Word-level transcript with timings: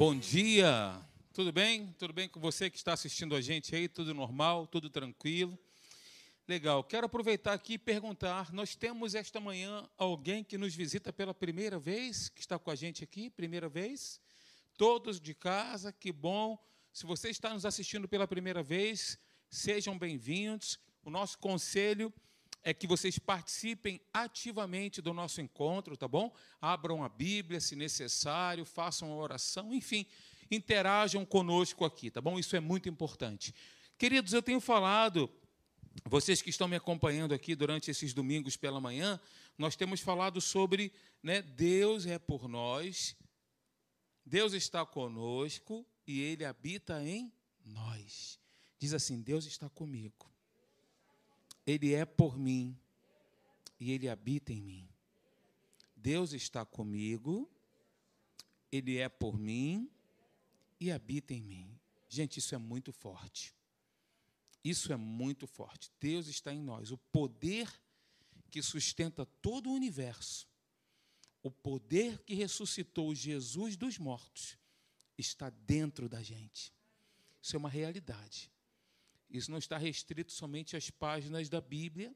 Bom 0.00 0.18
dia, 0.18 0.98
tudo 1.30 1.52
bem? 1.52 1.94
Tudo 1.98 2.14
bem 2.14 2.26
com 2.26 2.40
você 2.40 2.70
que 2.70 2.78
está 2.78 2.94
assistindo 2.94 3.36
a 3.36 3.40
gente 3.42 3.76
aí? 3.76 3.86
Tudo 3.86 4.14
normal, 4.14 4.66
tudo 4.66 4.88
tranquilo? 4.88 5.58
Legal, 6.48 6.82
quero 6.82 7.04
aproveitar 7.04 7.52
aqui 7.52 7.74
e 7.74 7.78
perguntar: 7.78 8.50
nós 8.50 8.74
temos 8.74 9.14
esta 9.14 9.38
manhã 9.38 9.86
alguém 9.98 10.42
que 10.42 10.56
nos 10.56 10.74
visita 10.74 11.12
pela 11.12 11.34
primeira 11.34 11.78
vez, 11.78 12.30
que 12.30 12.40
está 12.40 12.58
com 12.58 12.70
a 12.70 12.74
gente 12.74 13.04
aqui, 13.04 13.28
primeira 13.28 13.68
vez? 13.68 14.18
Todos 14.78 15.20
de 15.20 15.34
casa, 15.34 15.92
que 15.92 16.10
bom. 16.10 16.58
Se 16.94 17.04
você 17.04 17.28
está 17.28 17.52
nos 17.52 17.66
assistindo 17.66 18.08
pela 18.08 18.26
primeira 18.26 18.62
vez, 18.62 19.18
sejam 19.50 19.98
bem-vindos. 19.98 20.80
O 21.04 21.10
nosso 21.10 21.38
conselho 21.38 22.10
é 22.62 22.74
que 22.74 22.86
vocês 22.86 23.18
participem 23.18 24.00
ativamente 24.12 25.00
do 25.00 25.14
nosso 25.14 25.40
encontro, 25.40 25.96
tá 25.96 26.06
bom? 26.06 26.34
Abram 26.60 27.02
a 27.02 27.08
Bíblia, 27.08 27.60
se 27.60 27.74
necessário, 27.74 28.64
façam 28.64 29.10
a 29.12 29.16
oração, 29.16 29.72
enfim, 29.72 30.06
interajam 30.50 31.24
conosco 31.24 31.84
aqui, 31.84 32.10
tá 32.10 32.20
bom? 32.20 32.38
Isso 32.38 32.54
é 32.56 32.60
muito 32.60 32.88
importante. 32.88 33.54
Queridos, 33.96 34.32
eu 34.32 34.42
tenho 34.42 34.60
falado, 34.60 35.30
vocês 36.04 36.42
que 36.42 36.50
estão 36.50 36.68
me 36.68 36.76
acompanhando 36.76 37.32
aqui 37.32 37.54
durante 37.54 37.90
esses 37.90 38.12
domingos 38.12 38.56
pela 38.56 38.80
manhã, 38.80 39.20
nós 39.56 39.76
temos 39.76 40.00
falado 40.00 40.40
sobre 40.40 40.92
né, 41.22 41.42
Deus 41.42 42.06
é 42.06 42.18
por 42.18 42.48
nós, 42.48 43.16
Deus 44.24 44.52
está 44.52 44.84
conosco 44.84 45.86
e 46.06 46.20
Ele 46.20 46.44
habita 46.44 47.02
em 47.02 47.32
nós. 47.64 48.38
Diz 48.78 48.94
assim: 48.94 49.20
Deus 49.20 49.44
está 49.44 49.68
comigo. 49.68 50.30
Ele 51.66 51.92
é 51.94 52.04
por 52.04 52.38
mim 52.38 52.78
e 53.78 53.90
Ele 53.90 54.08
habita 54.08 54.52
em 54.52 54.60
mim. 54.60 54.88
Deus 55.94 56.32
está 56.32 56.64
comigo, 56.64 57.50
Ele 58.70 58.96
é 58.98 59.08
por 59.08 59.38
mim 59.38 59.90
e 60.78 60.90
habita 60.90 61.34
em 61.34 61.42
mim. 61.42 61.78
Gente, 62.08 62.38
isso 62.38 62.54
é 62.54 62.58
muito 62.58 62.92
forte. 62.92 63.54
Isso 64.64 64.92
é 64.92 64.96
muito 64.96 65.46
forte. 65.46 65.90
Deus 66.00 66.26
está 66.26 66.52
em 66.52 66.60
nós. 66.60 66.90
O 66.90 66.98
poder 66.98 67.70
que 68.50 68.62
sustenta 68.62 69.24
todo 69.24 69.70
o 69.70 69.74
universo, 69.74 70.48
o 71.42 71.50
poder 71.50 72.18
que 72.24 72.34
ressuscitou 72.34 73.14
Jesus 73.14 73.76
dos 73.76 73.96
mortos, 73.98 74.58
está 75.16 75.50
dentro 75.50 76.08
da 76.08 76.22
gente. 76.22 76.74
Isso 77.40 77.56
é 77.56 77.58
uma 77.58 77.70
realidade. 77.70 78.50
Isso 79.30 79.50
não 79.50 79.58
está 79.58 79.78
restrito 79.78 80.32
somente 80.32 80.76
às 80.76 80.90
páginas 80.90 81.48
da 81.48 81.60
Bíblia, 81.60 82.14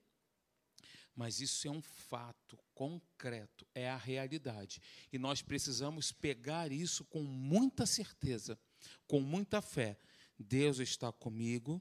mas 1.15 1.41
isso 1.41 1.69
é 1.69 1.71
um 1.71 1.81
fato 1.81 2.59
concreto, 2.75 3.67
é 3.75 3.89
a 3.89 3.97
realidade. 3.97 4.81
E 5.13 5.19
nós 5.19 5.41
precisamos 5.41 6.11
pegar 6.11 6.73
isso 6.73 7.05
com 7.05 7.23
muita 7.23 7.87
certeza, 7.87 8.59
com 9.07 9.21
muita 9.21 9.63
fé. 9.63 9.97
Deus 10.37 10.81
está 10.81 11.13
comigo, 11.13 11.81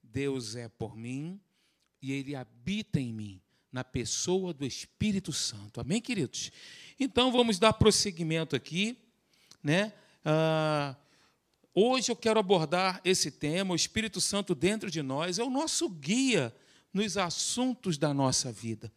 Deus 0.00 0.54
é 0.54 0.68
por 0.68 0.96
mim 0.96 1.40
e 2.00 2.12
Ele 2.12 2.36
habita 2.36 3.00
em 3.00 3.12
mim, 3.12 3.42
na 3.72 3.82
pessoa 3.82 4.54
do 4.54 4.64
Espírito 4.64 5.32
Santo. 5.32 5.80
Amém, 5.80 6.00
queridos? 6.00 6.52
Então 7.00 7.32
vamos 7.32 7.58
dar 7.58 7.72
prosseguimento 7.72 8.54
aqui, 8.54 8.96
né? 9.60 9.92
Ah, 10.24 10.96
Hoje 11.74 12.10
eu 12.10 12.16
quero 12.16 12.40
abordar 12.40 13.00
esse 13.04 13.30
tema, 13.30 13.72
o 13.72 13.76
Espírito 13.76 14.20
Santo 14.20 14.54
dentro 14.54 14.90
de 14.90 15.02
nós 15.02 15.38
é 15.38 15.44
o 15.44 15.50
nosso 15.50 15.88
guia 15.88 16.54
nos 16.92 17.16
assuntos 17.16 17.96
da 17.96 18.12
nossa 18.12 18.50
vida. 18.50 18.90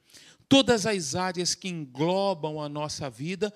Todas 0.47 0.85
as 0.85 1.15
áreas 1.15 1.55
que 1.55 1.69
englobam 1.69 2.61
a 2.61 2.67
nossa 2.67 3.09
vida, 3.09 3.53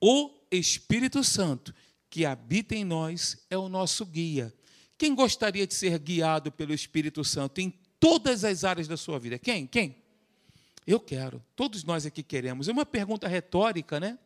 o 0.00 0.30
Espírito 0.50 1.24
Santo 1.24 1.74
que 2.10 2.24
habita 2.24 2.74
em 2.74 2.84
nós 2.84 3.44
é 3.50 3.58
o 3.58 3.68
nosso 3.68 4.04
guia. 4.06 4.54
Quem 4.96 5.14
gostaria 5.14 5.66
de 5.66 5.74
ser 5.74 5.98
guiado 5.98 6.50
pelo 6.50 6.72
Espírito 6.72 7.22
Santo 7.24 7.60
em 7.60 7.72
todas 8.00 8.44
as 8.44 8.64
áreas 8.64 8.88
da 8.88 8.96
sua 8.96 9.18
vida? 9.18 9.38
Quem? 9.38 9.66
Quem? 9.66 9.96
Eu 10.86 10.98
quero. 10.98 11.44
Todos 11.54 11.84
nós 11.84 12.06
aqui 12.06 12.22
queremos. 12.22 12.68
É 12.68 12.72
uma 12.72 12.86
pergunta 12.86 13.28
retórica, 13.28 14.00
né? 14.00 14.18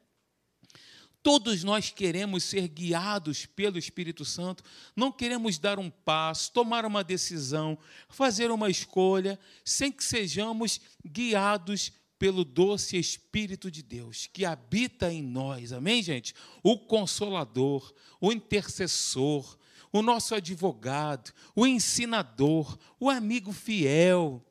Todos 1.23 1.63
nós 1.63 1.91
queremos 1.91 2.43
ser 2.43 2.67
guiados 2.67 3.47
pelo 3.47 3.79
Espírito 3.79 4.25
Santo, 4.25 4.65
não 4.97 5.13
queremos 5.13 5.57
dar 5.57 5.79
um 5.79 5.89
passo, 5.89 6.53
tomar 6.53 6.85
uma 6.85 7.05
decisão, 7.05 7.79
fazer 8.09 8.51
uma 8.51 8.69
escolha, 8.69 9.39
sem 9.65 9.93
que 9.93 10.03
sejamos 10.03 10.81
guiados 11.07 11.93
pelo 12.19 12.45
doce 12.45 12.97
Espírito 12.97 13.71
de 13.71 13.83
Deus 13.83 14.29
que 14.33 14.45
habita 14.45 15.13
em 15.13 15.23
nós, 15.23 15.73
amém, 15.73 16.03
gente? 16.03 16.35
O 16.63 16.79
Consolador, 16.79 17.93
o 18.21 18.33
intercessor, 18.33 19.59
o 19.93 20.03
nosso 20.03 20.35
advogado, 20.35 21.33
o 21.55 21.67
ensinador, 21.67 22.79
o 22.99 23.11
amigo 23.11 23.53
fiel. 23.53 24.45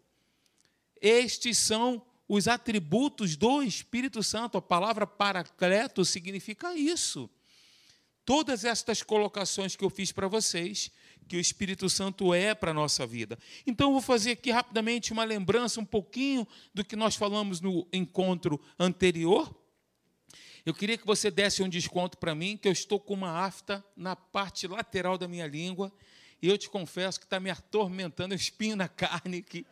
Estes 1.02 1.58
são 1.58 2.02
os 2.34 2.48
atributos 2.48 3.36
do 3.36 3.62
Espírito 3.62 4.24
Santo. 4.24 4.58
A 4.58 4.62
palavra 4.62 5.06
paracleto 5.06 6.06
significa 6.06 6.74
isso. 6.74 7.30
Todas 8.24 8.64
estas 8.64 9.04
colocações 9.04 9.76
que 9.76 9.84
eu 9.84 9.90
fiz 9.90 10.14
para 10.14 10.30
vocês, 10.30 10.90
que 11.28 11.36
o 11.36 11.40
Espírito 11.42 11.90
Santo 11.90 12.34
é 12.34 12.56
para 12.56 12.72
a 12.72 12.74
nossa 12.74 13.06
vida. 13.06 13.38
Então, 13.68 13.90
eu 13.90 13.92
vou 13.92 14.02
fazer 14.02 14.32
aqui 14.32 14.50
rapidamente 14.50 15.12
uma 15.12 15.26
lembrança, 15.26 15.82
um 15.82 15.86
pouquinho 15.86 16.48
do 16.74 16.86
que 16.86 16.96
nós 16.96 17.18
falamos 17.18 17.60
no 17.60 17.86
encontro 17.92 18.62
anterior. 18.80 19.54
Eu 20.66 20.74
queria 20.74 20.98
que 20.98 21.06
você 21.06 21.30
desse 21.30 21.62
um 21.62 21.68
desconto 21.68 22.18
para 22.18 22.34
mim, 22.34 22.56
que 22.56 22.70
eu 22.70 22.72
estou 22.72 22.98
com 22.98 23.14
uma 23.14 23.46
afta 23.46 23.84
na 23.94 24.16
parte 24.16 24.68
lateral 24.68 25.18
da 25.18 25.28
minha 25.28 25.48
língua, 25.48 25.92
e 26.42 26.48
eu 26.48 26.58
te 26.58 26.70
confesso 26.70 27.20
que 27.20 27.26
está 27.26 27.42
me 27.42 27.50
atormentando, 27.50 28.34
o 28.34 28.38
espinho 28.40 28.78
na 28.78 28.88
carne 28.88 29.42
que 29.42 29.66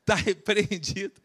está 0.00 0.16
repreendido 0.18 1.22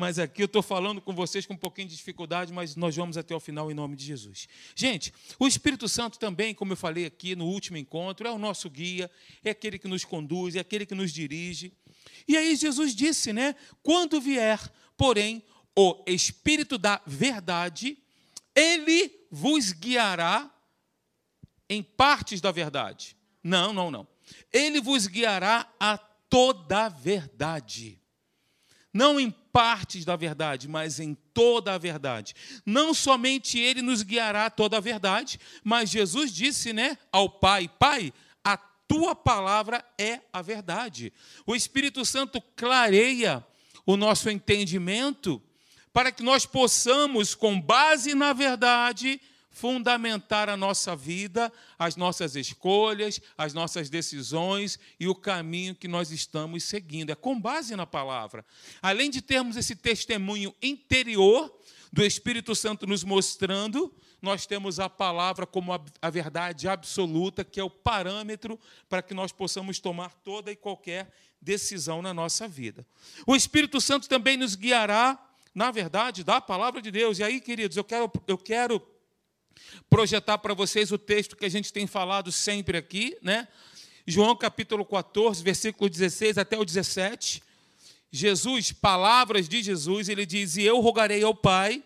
mas 0.00 0.18
aqui 0.18 0.40
eu 0.40 0.46
estou 0.46 0.62
falando 0.62 0.98
com 0.98 1.14
vocês 1.14 1.44
com 1.44 1.52
um 1.52 1.58
pouquinho 1.58 1.86
de 1.86 1.94
dificuldade, 1.94 2.54
mas 2.54 2.74
nós 2.74 2.96
vamos 2.96 3.18
até 3.18 3.36
o 3.36 3.38
final 3.38 3.70
em 3.70 3.74
nome 3.74 3.94
de 3.94 4.06
Jesus. 4.06 4.48
Gente, 4.74 5.12
o 5.38 5.46
Espírito 5.46 5.86
Santo 5.90 6.18
também, 6.18 6.54
como 6.54 6.72
eu 6.72 6.76
falei 6.76 7.04
aqui 7.04 7.36
no 7.36 7.44
último 7.44 7.76
encontro, 7.76 8.26
é 8.26 8.30
o 8.30 8.38
nosso 8.38 8.70
guia, 8.70 9.10
é 9.44 9.50
aquele 9.50 9.78
que 9.78 9.86
nos 9.86 10.02
conduz, 10.02 10.56
é 10.56 10.60
aquele 10.60 10.86
que 10.86 10.94
nos 10.94 11.12
dirige. 11.12 11.70
E 12.26 12.34
aí 12.34 12.56
Jesus 12.56 12.94
disse, 12.94 13.30
né? 13.30 13.54
Quando 13.82 14.22
vier, 14.22 14.58
porém, 14.96 15.42
o 15.76 16.02
Espírito 16.06 16.78
da 16.78 17.02
verdade, 17.06 17.98
ele 18.54 19.12
vos 19.30 19.70
guiará 19.72 20.50
em 21.68 21.82
partes 21.82 22.40
da 22.40 22.50
verdade. 22.50 23.14
Não, 23.44 23.74
não, 23.74 23.90
não. 23.90 24.08
Ele 24.50 24.80
vos 24.80 25.06
guiará 25.06 25.70
a 25.78 25.98
toda 25.98 26.86
a 26.86 26.88
verdade 26.88 27.99
não 28.92 29.20
em 29.20 29.30
partes 29.30 30.04
da 30.04 30.16
verdade, 30.16 30.68
mas 30.68 31.00
em 31.00 31.14
toda 31.32 31.74
a 31.74 31.78
verdade. 31.78 32.34
Não 32.64 32.92
somente 32.92 33.58
ele 33.58 33.82
nos 33.82 34.02
guiará 34.02 34.46
a 34.46 34.50
toda 34.50 34.76
a 34.76 34.80
verdade, 34.80 35.38
mas 35.62 35.90
Jesus 35.90 36.32
disse, 36.32 36.72
né, 36.72 36.98
ao 37.12 37.28
Pai: 37.28 37.68
Pai, 37.78 38.12
a 38.44 38.56
tua 38.56 39.14
palavra 39.14 39.84
é 39.98 40.20
a 40.32 40.42
verdade. 40.42 41.12
O 41.46 41.54
Espírito 41.54 42.04
Santo 42.04 42.40
clareia 42.56 43.44
o 43.86 43.96
nosso 43.96 44.28
entendimento 44.30 45.42
para 45.92 46.12
que 46.12 46.22
nós 46.22 46.46
possamos, 46.46 47.34
com 47.34 47.60
base 47.60 48.14
na 48.14 48.32
verdade, 48.32 49.20
fundamentar 49.60 50.48
a 50.48 50.56
nossa 50.56 50.96
vida, 50.96 51.52
as 51.78 51.94
nossas 51.94 52.34
escolhas, 52.34 53.20
as 53.36 53.52
nossas 53.52 53.90
decisões 53.90 54.78
e 54.98 55.06
o 55.06 55.14
caminho 55.14 55.74
que 55.74 55.86
nós 55.86 56.10
estamos 56.10 56.64
seguindo. 56.64 57.10
É 57.10 57.14
com 57.14 57.38
base 57.38 57.76
na 57.76 57.86
palavra. 57.86 58.42
Além 58.80 59.10
de 59.10 59.20
termos 59.20 59.58
esse 59.58 59.76
testemunho 59.76 60.54
interior 60.62 61.54
do 61.92 62.02
Espírito 62.02 62.54
Santo 62.54 62.86
nos 62.86 63.04
mostrando, 63.04 63.94
nós 64.22 64.46
temos 64.46 64.80
a 64.80 64.88
palavra 64.88 65.46
como 65.46 65.72
a 66.00 66.10
verdade 66.10 66.66
absoluta, 66.66 67.44
que 67.44 67.60
é 67.60 67.64
o 67.64 67.68
parâmetro 67.68 68.58
para 68.88 69.02
que 69.02 69.12
nós 69.12 69.30
possamos 69.30 69.78
tomar 69.78 70.14
toda 70.24 70.50
e 70.50 70.56
qualquer 70.56 71.12
decisão 71.38 72.00
na 72.00 72.14
nossa 72.14 72.48
vida. 72.48 72.86
O 73.26 73.36
Espírito 73.36 73.78
Santo 73.78 74.08
também 74.08 74.38
nos 74.38 74.54
guiará, 74.54 75.18
na 75.54 75.70
verdade, 75.70 76.24
da 76.24 76.40
palavra 76.40 76.80
de 76.80 76.90
Deus. 76.90 77.18
E 77.18 77.22
aí, 77.22 77.42
queridos, 77.42 77.76
eu 77.76 77.84
quero, 77.84 78.10
eu 78.26 78.38
quero 78.38 78.80
projetar 79.88 80.38
para 80.38 80.54
vocês 80.54 80.92
o 80.92 80.98
texto 80.98 81.36
que 81.36 81.44
a 81.44 81.48
gente 81.48 81.72
tem 81.72 81.86
falado 81.86 82.30
sempre 82.30 82.76
aqui, 82.76 83.16
né? 83.22 83.48
João 84.06 84.34
capítulo 84.34 84.84
14, 84.84 85.42
versículo 85.42 85.88
16 85.88 86.38
até 86.38 86.58
o 86.58 86.64
17. 86.64 87.42
Jesus, 88.10 88.72
palavras 88.72 89.48
de 89.48 89.62
Jesus, 89.62 90.08
ele 90.08 90.26
diz: 90.26 90.56
E 90.56 90.62
eu 90.62 90.80
rogarei 90.80 91.22
ao 91.22 91.34
Pai, 91.34 91.82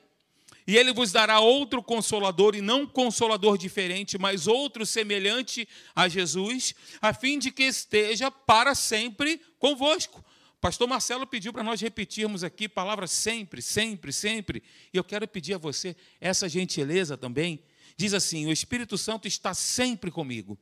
e 0.66 0.76
ele 0.76 0.92
vos 0.92 1.12
dará 1.12 1.40
outro 1.40 1.82
consolador, 1.82 2.54
e 2.54 2.62
não 2.62 2.82
um 2.82 2.86
consolador 2.86 3.58
diferente, 3.58 4.16
mas 4.16 4.46
outro 4.46 4.86
semelhante 4.86 5.68
a 5.94 6.08
Jesus, 6.08 6.74
a 7.02 7.12
fim 7.12 7.38
de 7.38 7.50
que 7.50 7.64
esteja 7.64 8.30
para 8.30 8.74
sempre 8.74 9.40
convosco. 9.58 10.23
Pastor 10.64 10.88
Marcelo 10.88 11.26
pediu 11.26 11.52
para 11.52 11.62
nós 11.62 11.78
repetirmos 11.78 12.42
aqui 12.42 12.66
palavras 12.66 13.10
sempre, 13.10 13.60
sempre, 13.60 14.10
sempre. 14.14 14.62
E 14.94 14.96
eu 14.96 15.04
quero 15.04 15.28
pedir 15.28 15.52
a 15.52 15.58
você 15.58 15.94
essa 16.18 16.48
gentileza 16.48 17.18
também 17.18 17.62
diz 17.98 18.14
assim: 18.14 18.46
O 18.46 18.50
Espírito 18.50 18.96
Santo 18.96 19.28
está 19.28 19.52
sempre 19.52 20.10
comigo. 20.10 20.58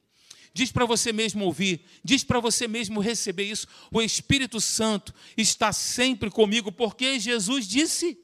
Diz 0.53 0.73
para 0.73 0.85
você 0.87 1.13
mesmo 1.13 1.45
ouvir, 1.45 1.85
diz 2.03 2.25
para 2.25 2.41
você 2.41 2.67
mesmo 2.67 2.99
receber 2.99 3.45
isso. 3.45 3.69
O 3.93 4.03
Espírito 4.03 4.61
Santo 4.61 5.15
está 5.37 5.73
sempre 5.73 6.33
comigo, 6.33 6.73
porque 6.73 7.21
Jesus 7.21 7.69
disse. 7.69 8.19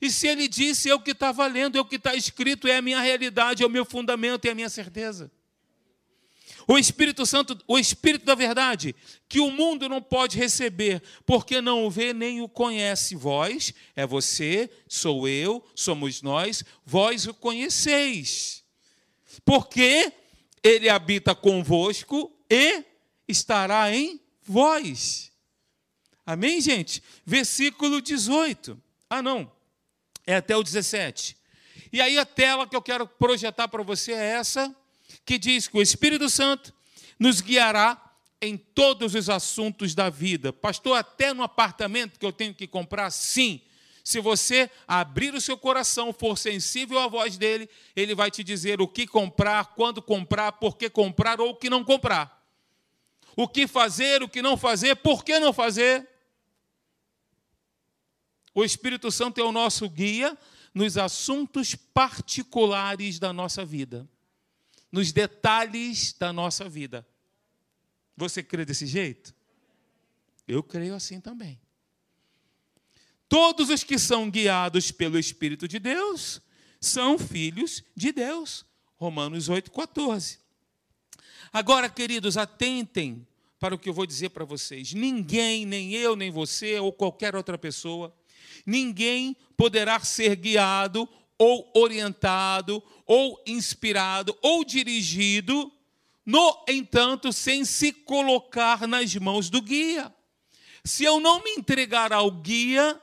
E 0.00 0.12
se 0.12 0.28
ele 0.28 0.46
disse, 0.46 0.88
é 0.88 0.94
o 0.94 1.00
que 1.00 1.10
está 1.10 1.32
valendo, 1.32 1.76
é 1.76 1.80
o 1.80 1.84
que 1.84 1.96
está 1.96 2.14
escrito, 2.14 2.68
é 2.68 2.76
a 2.76 2.82
minha 2.82 3.00
realidade, 3.00 3.64
é 3.64 3.66
o 3.66 3.70
meu 3.70 3.84
fundamento, 3.84 4.44
é 4.44 4.50
a 4.52 4.54
minha 4.54 4.70
certeza. 4.70 5.32
O 6.70 6.76
Espírito 6.76 7.24
Santo, 7.24 7.58
o 7.66 7.78
Espírito 7.78 8.26
da 8.26 8.34
verdade, 8.34 8.94
que 9.26 9.40
o 9.40 9.50
mundo 9.50 9.88
não 9.88 10.02
pode 10.02 10.36
receber, 10.36 11.02
porque 11.24 11.62
não 11.62 11.86
o 11.86 11.90
vê 11.90 12.12
nem 12.12 12.42
o 12.42 12.48
conhece. 12.48 13.16
Vós, 13.16 13.72
é 13.96 14.06
você, 14.06 14.68
sou 14.86 15.26
eu, 15.26 15.64
somos 15.74 16.20
nós, 16.20 16.62
vós 16.84 17.26
o 17.26 17.32
conheceis. 17.32 18.62
Porque 19.46 20.12
ele 20.62 20.90
habita 20.90 21.34
convosco 21.34 22.30
e 22.50 22.84
estará 23.26 23.90
em 23.90 24.20
vós. 24.42 25.32
Amém, 26.26 26.60
gente? 26.60 27.02
Versículo 27.24 28.02
18. 28.02 28.78
Ah, 29.08 29.22
não. 29.22 29.50
É 30.26 30.36
até 30.36 30.54
o 30.54 30.62
17. 30.62 31.34
E 31.90 32.02
aí 32.02 32.18
a 32.18 32.26
tela 32.26 32.66
que 32.66 32.76
eu 32.76 32.82
quero 32.82 33.08
projetar 33.08 33.68
para 33.68 33.82
você 33.82 34.12
é 34.12 34.32
essa 34.32 34.76
que 35.28 35.36
diz 35.36 35.68
que 35.68 35.76
o 35.76 35.82
Espírito 35.82 36.30
Santo 36.30 36.72
nos 37.18 37.42
guiará 37.42 38.02
em 38.40 38.56
todos 38.56 39.14
os 39.14 39.28
assuntos 39.28 39.94
da 39.94 40.08
vida. 40.08 40.54
Pastor, 40.54 40.96
até 40.96 41.34
no 41.34 41.42
apartamento 41.42 42.18
que 42.18 42.24
eu 42.24 42.32
tenho 42.32 42.54
que 42.54 42.66
comprar, 42.66 43.10
sim. 43.10 43.60
Se 44.02 44.20
você 44.20 44.70
abrir 44.86 45.34
o 45.34 45.40
seu 45.40 45.58
coração, 45.58 46.14
for 46.14 46.38
sensível 46.38 46.98
à 46.98 47.06
voz 47.08 47.36
dele, 47.36 47.68
ele 47.94 48.14
vai 48.14 48.30
te 48.30 48.42
dizer 48.42 48.80
o 48.80 48.88
que 48.88 49.06
comprar, 49.06 49.74
quando 49.74 50.00
comprar, 50.00 50.52
por 50.52 50.78
que 50.78 50.88
comprar 50.88 51.42
ou 51.42 51.50
o 51.50 51.54
que 51.54 51.68
não 51.68 51.84
comprar. 51.84 52.42
O 53.36 53.46
que 53.46 53.66
fazer, 53.66 54.22
o 54.22 54.28
que 54.30 54.40
não 54.40 54.56
fazer, 54.56 54.96
por 54.96 55.22
que 55.22 55.38
não 55.38 55.52
fazer. 55.52 56.08
O 58.54 58.64
Espírito 58.64 59.10
Santo 59.10 59.38
é 59.42 59.44
o 59.44 59.52
nosso 59.52 59.90
guia 59.90 60.38
nos 60.72 60.96
assuntos 60.96 61.74
particulares 61.74 63.18
da 63.18 63.30
nossa 63.30 63.62
vida 63.62 64.08
nos 64.90 65.12
detalhes 65.12 66.12
da 66.12 66.32
nossa 66.32 66.68
vida. 66.68 67.06
Você 68.16 68.42
crê 68.42 68.64
desse 68.64 68.86
jeito? 68.86 69.34
Eu 70.46 70.62
creio 70.62 70.94
assim 70.94 71.20
também. 71.20 71.60
Todos 73.28 73.68
os 73.68 73.84
que 73.84 73.98
são 73.98 74.30
guiados 74.30 74.90
pelo 74.90 75.18
Espírito 75.18 75.68
de 75.68 75.78
Deus 75.78 76.40
são 76.80 77.18
filhos 77.18 77.84
de 77.94 78.10
Deus. 78.12 78.64
Romanos 78.96 79.48
8,14. 79.48 80.38
Agora, 81.52 81.88
queridos, 81.88 82.36
atentem 82.36 83.26
para 83.58 83.74
o 83.74 83.78
que 83.78 83.88
eu 83.88 83.94
vou 83.94 84.06
dizer 84.06 84.30
para 84.30 84.44
vocês. 84.44 84.92
Ninguém, 84.92 85.66
nem 85.66 85.92
eu, 85.92 86.16
nem 86.16 86.30
você, 86.30 86.78
ou 86.78 86.92
qualquer 86.92 87.36
outra 87.36 87.58
pessoa, 87.58 88.14
ninguém 88.64 89.36
poderá 89.56 90.00
ser 90.00 90.36
guiado 90.36 91.08
ou 91.38 91.70
orientado, 91.74 92.82
ou 93.06 93.40
inspirado, 93.46 94.36
ou 94.42 94.64
dirigido, 94.64 95.72
no 96.26 96.64
entanto, 96.68 97.32
sem 97.32 97.64
se 97.64 97.92
colocar 97.92 98.86
nas 98.86 99.14
mãos 99.14 99.48
do 99.48 99.62
guia. 99.62 100.12
Se 100.84 101.04
eu 101.04 101.20
não 101.20 101.42
me 101.42 101.52
entregar 101.52 102.12
ao 102.12 102.30
guia, 102.30 103.00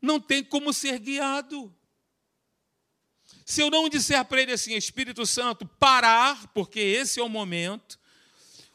não 0.00 0.20
tem 0.20 0.44
como 0.44 0.72
ser 0.72 0.98
guiado. 0.98 1.74
Se 3.44 3.62
eu 3.62 3.70
não 3.70 3.88
disser 3.88 4.22
para 4.26 4.42
ele 4.42 4.52
assim, 4.52 4.74
Espírito 4.74 5.24
Santo, 5.26 5.66
parar, 5.66 6.46
porque 6.48 6.78
esse 6.78 7.18
é 7.18 7.22
o 7.22 7.28
momento, 7.28 7.98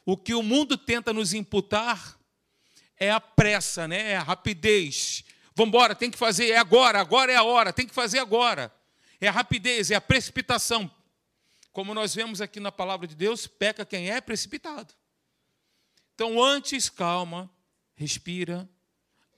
o 0.06 0.18
que 0.18 0.34
o 0.34 0.42
mundo 0.42 0.76
tenta 0.76 1.14
nos 1.14 1.34
imputar 1.34 2.20
é 2.98 3.12
a 3.12 3.22
pressa, 3.22 3.88
né? 3.88 4.12
é 4.12 4.18
a 4.18 4.24
rapidez. 4.24 5.24
Vamos 5.56 5.70
embora, 5.70 5.94
tem 5.94 6.10
que 6.10 6.18
fazer, 6.18 6.50
é 6.50 6.58
agora, 6.58 7.00
agora 7.00 7.32
é 7.32 7.36
a 7.36 7.44
hora, 7.44 7.72
tem 7.72 7.86
que 7.88 7.94
fazer 7.94 8.20
agora 8.20 8.74
é 9.26 9.30
a 9.30 9.32
rapidez, 9.32 9.90
é 9.90 9.96
a 9.96 10.02
precipitação. 10.02 10.92
Como 11.72 11.94
nós 11.94 12.14
vemos 12.14 12.42
aqui 12.42 12.60
na 12.60 12.72
palavra 12.72 13.08
de 13.08 13.16
Deus, 13.16 13.48
peca 13.48 13.86
quem 13.86 14.10
é 14.10 14.20
precipitado. 14.20 14.94
Então, 16.14 16.44
antes, 16.44 16.90
calma, 16.90 17.50
respira. 17.96 18.70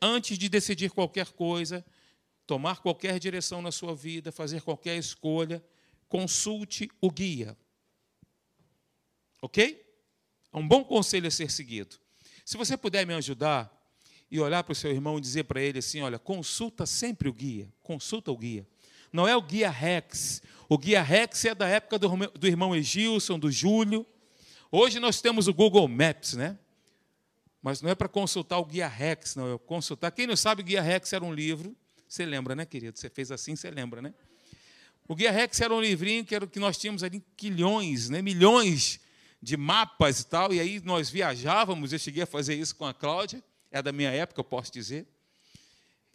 Antes 0.01 0.39
de 0.39 0.49
decidir 0.49 0.89
qualquer 0.89 1.27
coisa, 1.27 1.85
tomar 2.47 2.81
qualquer 2.81 3.19
direção 3.19 3.61
na 3.61 3.71
sua 3.71 3.95
vida, 3.95 4.31
fazer 4.31 4.61
qualquer 4.61 4.97
escolha, 4.97 5.63
consulte 6.09 6.89
o 6.99 7.11
guia. 7.11 7.55
Ok? 9.39 9.85
É 10.51 10.57
um 10.57 10.67
bom 10.67 10.83
conselho 10.83 11.27
a 11.27 11.31
ser 11.31 11.51
seguido. 11.51 11.97
Se 12.43 12.57
você 12.57 12.75
puder 12.75 13.05
me 13.05 13.13
ajudar 13.13 13.71
e 14.31 14.39
olhar 14.39 14.63
para 14.63 14.73
o 14.73 14.75
seu 14.75 14.89
irmão 14.89 15.19
e 15.19 15.21
dizer 15.21 15.43
para 15.43 15.61
ele 15.61 15.77
assim: 15.77 16.01
olha, 16.01 16.17
consulta 16.17 16.87
sempre 16.87 17.29
o 17.29 17.33
guia, 17.33 17.71
consulta 17.83 18.31
o 18.31 18.37
guia. 18.37 18.67
Não 19.11 19.27
é 19.27 19.35
o 19.35 19.41
guia 19.41 19.69
Rex. 19.69 20.41
O 20.67 20.77
guia 20.77 21.01
Rex 21.01 21.45
é 21.45 21.55
da 21.55 21.67
época 21.67 21.99
do, 21.99 22.09
do 22.27 22.47
irmão 22.47 22.75
Egilson, 22.75 23.37
do 23.37 23.51
Júlio. 23.51 24.05
Hoje 24.71 24.99
nós 24.99 25.21
temos 25.21 25.47
o 25.47 25.53
Google 25.53 25.87
Maps, 25.87 26.33
né? 26.33 26.57
Mas 27.61 27.81
não 27.81 27.89
é 27.89 27.95
para 27.95 28.07
consultar 28.07 28.59
o 28.59 28.65
guia 28.65 28.87
Rex, 28.87 29.35
não. 29.35 29.53
É 29.53 29.57
consultar. 29.57 30.11
Quem 30.11 30.27
não 30.27 30.35
sabe, 30.35 30.61
o 30.61 30.65
guia 30.65 30.81
Rex 30.81 31.13
era 31.13 31.23
um 31.23 31.33
livro. 31.33 31.75
Você 32.07 32.25
lembra, 32.25 32.55
né, 32.55 32.65
querido? 32.65 32.97
Você 32.97 33.09
fez 33.09 33.31
assim, 33.31 33.55
você 33.55 33.71
lembra, 33.71 34.01
né? 34.01 34.13
O 35.07 35.15
guia 35.15 35.31
Rex 35.31 35.61
era 35.61 35.73
um 35.73 35.81
livrinho 35.81 36.25
que 36.25 36.33
era 36.33 36.45
o 36.45 36.47
que 36.47 36.59
nós 36.59 36.77
tínhamos 36.77 37.03
ali 37.03 37.23
quilhões, 37.37 38.09
né? 38.09 38.21
Milhões 38.21 38.99
de 39.41 39.55
mapas 39.55 40.21
e 40.21 40.25
tal. 40.25 40.53
E 40.53 40.59
aí 40.59 40.81
nós 40.83 41.09
viajávamos. 41.09 41.93
Eu 41.93 41.99
cheguei 41.99 42.23
a 42.23 42.27
fazer 42.27 42.55
isso 42.55 42.75
com 42.75 42.85
a 42.85 42.93
Cláudia. 42.93 43.43
É 43.71 43.81
da 43.81 43.91
minha 43.91 44.09
época, 44.09 44.39
eu 44.39 44.43
posso 44.43 44.71
dizer. 44.71 45.07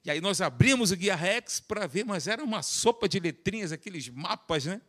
E 0.05 0.11
aí 0.11 0.21
nós 0.21 0.41
abrimos 0.41 0.91
o 0.91 0.97
Guia 0.97 1.15
Rex 1.15 1.61
para 1.61 1.87
ver, 1.87 2.05
mas 2.05 2.27
era 2.27 2.43
uma 2.43 2.63
sopa 2.63 3.09
de 3.09 3.21
letrinhas, 3.21 3.71
aqueles 3.71 4.09
mapas, 4.09 4.65
né? 4.65 4.81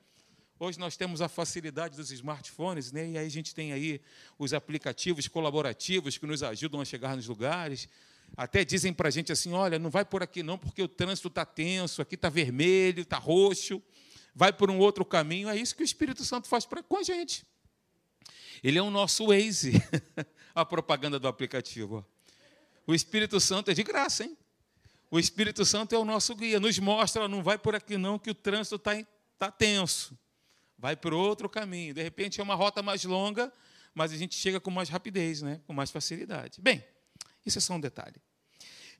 Hoje 0.57 0.79
nós 0.79 0.95
temos 0.95 1.21
a 1.21 1.27
facilidade 1.27 1.97
dos 1.97 2.11
smartphones, 2.11 2.91
né? 2.91 3.09
E 3.09 3.17
aí 3.17 3.25
a 3.25 3.29
gente 3.29 3.53
tem 3.53 3.73
aí 3.73 3.99
os 4.37 4.53
aplicativos 4.53 5.27
colaborativos 5.27 6.17
que 6.17 6.25
nos 6.25 6.43
ajudam 6.43 6.79
a 6.79 6.85
chegar 6.85 7.15
nos 7.15 7.27
lugares. 7.27 7.89
Até 8.37 8.63
dizem 8.63 8.93
para 8.93 9.07
a 9.07 9.11
gente 9.11 9.31
assim: 9.31 9.51
olha, 9.53 9.77
não 9.77 9.89
vai 9.89 10.05
por 10.05 10.23
aqui 10.23 10.43
não, 10.43 10.57
porque 10.57 10.81
o 10.81 10.87
trânsito 10.87 11.27
está 11.27 11.43
tenso, 11.43 12.01
aqui 12.01 12.15
está 12.15 12.29
vermelho, 12.29 13.01
está 13.01 13.17
roxo, 13.17 13.81
vai 14.33 14.53
por 14.53 14.69
um 14.69 14.77
outro 14.77 15.03
caminho. 15.03 15.49
É 15.49 15.57
isso 15.57 15.75
que 15.75 15.81
o 15.81 15.83
Espírito 15.83 16.23
Santo 16.23 16.47
faz 16.47 16.65
pra, 16.65 16.81
com 16.81 16.97
a 16.97 17.03
gente. 17.03 17.43
Ele 18.63 18.77
é 18.77 18.81
o 18.81 18.91
nosso 18.91 19.27
Waze, 19.27 19.73
a 20.53 20.63
propaganda 20.63 21.19
do 21.19 21.27
aplicativo. 21.27 22.05
O 22.85 22.93
Espírito 22.93 23.39
Santo 23.39 23.71
é 23.71 23.73
de 23.73 23.83
graça, 23.83 24.23
hein? 24.23 24.37
O 25.11 25.19
Espírito 25.19 25.65
Santo 25.65 25.93
é 25.93 25.97
o 25.97 26.05
nosso 26.05 26.33
guia, 26.33 26.57
nos 26.57 26.79
mostra, 26.79 27.27
não 27.27 27.43
vai 27.43 27.57
por 27.57 27.75
aqui 27.75 27.97
não, 27.97 28.17
que 28.17 28.29
o 28.29 28.33
trânsito 28.33 28.77
está 28.77 28.93
tá 29.37 29.51
tenso. 29.51 30.17
Vai 30.77 30.95
por 30.95 31.13
outro 31.13 31.49
caminho. 31.49 31.93
De 31.93 32.01
repente 32.01 32.39
é 32.39 32.43
uma 32.43 32.55
rota 32.55 32.81
mais 32.81 33.03
longa, 33.03 33.51
mas 33.93 34.13
a 34.13 34.17
gente 34.17 34.35
chega 34.35 34.57
com 34.57 34.71
mais 34.71 34.87
rapidez, 34.87 35.41
né? 35.41 35.59
com 35.67 35.73
mais 35.73 35.91
facilidade. 35.91 36.61
Bem, 36.61 36.81
isso 37.45 37.57
é 37.57 37.61
só 37.61 37.73
um 37.73 37.79
detalhe. 37.79 38.15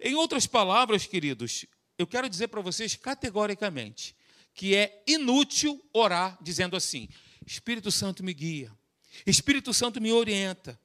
Em 0.01 0.13
outras 0.13 0.46
palavras, 0.46 1.06
queridos, 1.06 1.65
eu 1.98 2.06
quero 2.06 2.30
dizer 2.30 2.50
para 2.50 2.60
vocês 2.60 2.94
categoricamente 2.96 4.13
que 4.53 4.75
é 4.75 5.03
inútil 5.08 5.82
orar 5.94 6.38
dizendo 6.41 6.75
assim: 6.75 7.08
Espírito 7.46 7.89
Santo 7.89 8.22
me 8.22 8.34
guia, 8.34 8.70
Espírito 9.25 9.74
Santo 9.74 10.01
me 10.01 10.12
orienta, 10.12 10.77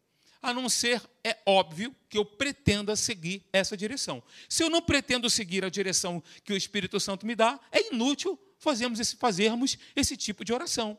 a 0.49 0.55
não 0.55 0.69
ser, 0.69 1.03
é 1.25 1.38
óbvio, 1.45 1.95
que 2.09 2.17
eu 2.17 2.25
pretenda 2.25 2.95
seguir 2.97 3.45
essa 3.53 3.76
direção. 3.76 4.23
Se 4.49 4.62
eu 4.62 4.71
não 4.71 4.81
pretendo 4.81 5.29
seguir 5.29 5.65
a 5.65 5.69
direção 5.69 6.23
que 6.45 6.53
o 6.53 6.57
Espírito 6.57 6.99
Santo 7.00 7.26
me 7.26 7.35
dá, 7.35 7.61
é 7.71 7.93
inútil 7.93 8.38
fazermos 8.59 9.00
esse, 9.00 9.17
fazermos 9.17 9.76
esse 9.95 10.17
tipo 10.17 10.45
de 10.45 10.53
oração. 10.53 10.99